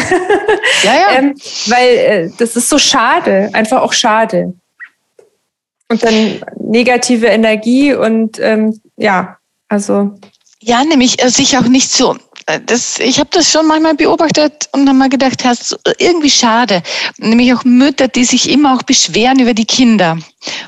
[0.84, 1.10] Ja, ja.
[1.18, 1.36] ähm,
[1.68, 4.54] weil äh, das ist so schade, einfach auch schade.
[5.90, 9.38] Und dann negative Energie und ähm, ja,
[9.68, 10.18] also.
[10.60, 12.16] Ja, nämlich äh, sich auch nicht so
[12.66, 15.56] das, ich habe das schon manchmal beobachtet und habe mir gedacht, Herr,
[15.98, 16.84] irgendwie schade.
[17.18, 20.16] Nämlich auch Mütter, die sich immer auch beschweren über die Kinder.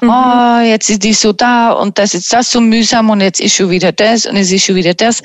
[0.02, 0.10] Mhm.
[0.10, 3.56] Oh, jetzt ist die so da und das ist das so mühsam und jetzt ist
[3.56, 5.22] schon wieder das und es ist schon wieder das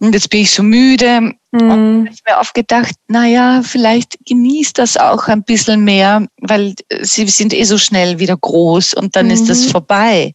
[0.00, 1.32] und jetzt bin ich so müde.
[1.52, 1.70] Mhm.
[1.70, 7.26] Und ich mir oft gedacht, naja, vielleicht genießt das auch ein bisschen mehr, weil sie
[7.28, 9.32] sind eh so schnell wieder groß und dann mhm.
[9.32, 9.70] ist das mhm.
[9.70, 10.34] vorbei.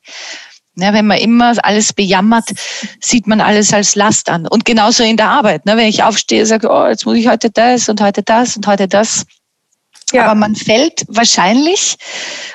[0.78, 2.50] Ja, wenn man immer alles bejammert,
[3.02, 4.48] sieht man alles als Last an.
[4.48, 5.66] Und genauso in der Arbeit.
[5.66, 5.76] Ne?
[5.76, 8.88] Wenn ich aufstehe, sage, oh, jetzt muss ich heute das und heute das und heute
[8.88, 9.26] das.
[10.14, 10.26] Ja.
[10.26, 11.98] Aber man fällt wahrscheinlich,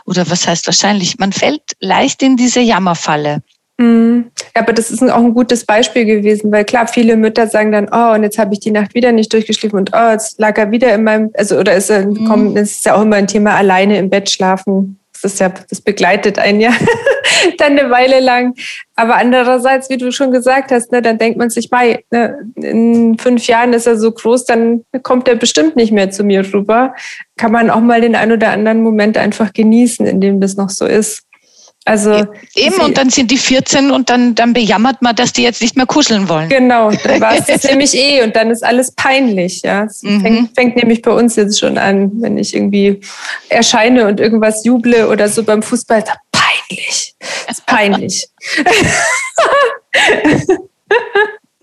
[0.06, 3.42] oder was heißt wahrscheinlich, man fällt leicht in diese Jammerfalle.
[3.78, 4.30] Mhm.
[4.54, 7.88] Ja, aber das ist auch ein gutes Beispiel gewesen, weil klar, viele Mütter sagen dann,
[7.92, 10.70] oh, und jetzt habe ich die Nacht wieder nicht durchgeschlafen und oh, jetzt lag er
[10.70, 12.26] wieder in meinem, also oder ist er, mhm.
[12.26, 14.98] kommt, das ist ja auch immer ein Thema, alleine im Bett schlafen.
[15.22, 16.70] Das ist ja, das begleitet einen ja
[17.58, 18.54] dann eine Weile lang.
[18.94, 23.18] Aber andererseits, wie du schon gesagt hast, ne, dann denkt man sich, bei, ne, in
[23.18, 26.94] fünf Jahren ist er so groß, dann kommt er bestimmt nicht mehr zu mir rüber.
[27.36, 30.70] Kann man auch mal den ein oder anderen Moment einfach genießen, in dem das noch
[30.70, 31.25] so ist.
[31.86, 32.26] Also
[32.56, 35.76] eben und dann sind die 14 und dann dann bejammert man, dass die jetzt nicht
[35.76, 36.48] mehr kuscheln wollen.
[36.48, 39.62] Genau, dann war es nämlich eh und dann ist alles peinlich.
[39.62, 40.20] Ja, es mhm.
[40.20, 43.00] fängt, fängt, nämlich bei uns jetzt schon an, wenn ich irgendwie
[43.50, 46.02] erscheine und irgendwas juble oder so beim Fußball.
[46.32, 47.14] Peinlich,
[47.46, 48.26] das ist peinlich.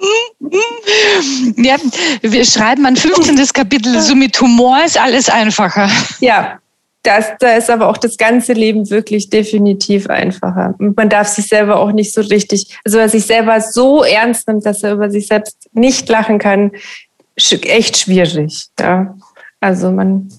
[1.58, 1.76] ja,
[2.22, 3.46] wir schreiben ein 15.
[3.54, 5.90] Kapitel, so mit Humor ist alles einfacher.
[6.20, 6.60] Ja,
[7.04, 10.74] das, da ist aber auch das ganze Leben wirklich definitiv einfacher.
[10.80, 14.48] Und man darf sich selber auch nicht so richtig, also wer sich selber so ernst
[14.48, 16.72] nimmt, dass er über sich selbst nicht lachen kann,
[17.36, 18.68] echt schwierig.
[18.80, 19.16] Ja.
[19.60, 20.30] Also man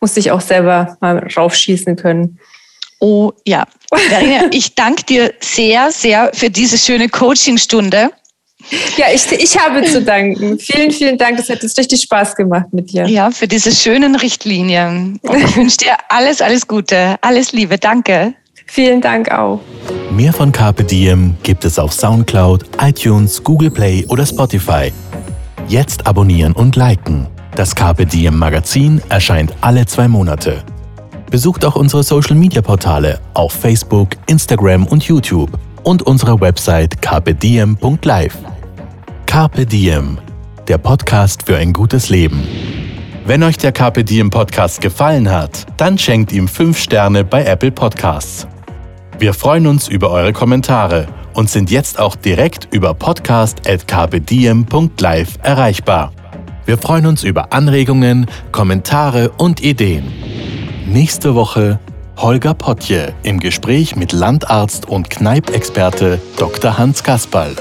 [0.00, 2.38] muss sich auch selber mal raufschießen können.
[3.00, 3.64] Oh ja.
[3.94, 8.10] Verena, ich danke dir sehr, sehr für diese schöne Coachingstunde.
[8.96, 10.58] Ja, ich, ich habe zu danken.
[10.58, 11.36] Vielen, vielen Dank.
[11.36, 13.06] Das hat jetzt richtig Spaß gemacht mit dir.
[13.06, 15.18] Ja, für diese schönen Richtlinien.
[15.22, 17.16] Und ich wünsche dir alles, alles Gute.
[17.20, 17.78] Alles Liebe.
[17.78, 18.34] Danke.
[18.66, 19.60] Vielen Dank auch.
[20.10, 24.92] Mehr von Carpe Diem gibt es auf Soundcloud, iTunes, Google Play oder Spotify.
[25.68, 27.26] Jetzt abonnieren und liken.
[27.54, 30.62] Das Carpe Diem Magazin erscheint alle zwei Monate.
[31.30, 35.50] Besucht auch unsere Social Media Portale auf Facebook, Instagram und YouTube
[35.82, 38.36] und unsere Website carpediem.live.
[39.28, 40.18] Carpe Diem,
[40.66, 42.42] der Podcast für ein gutes Leben.
[43.26, 47.70] Wenn euch der Carpe Diem Podcast gefallen hat, dann schenkt ihm 5 Sterne bei Apple
[47.70, 48.48] Podcasts.
[49.18, 56.12] Wir freuen uns über eure Kommentare und sind jetzt auch direkt über podcast.carpediem.live erreichbar.
[56.64, 60.10] Wir freuen uns über Anregungen, Kommentare und Ideen.
[60.86, 61.80] Nächste Woche
[62.16, 66.78] Holger Potje im Gespräch mit Landarzt und Kneipexperte Dr.
[66.78, 67.56] Hans Kasperl.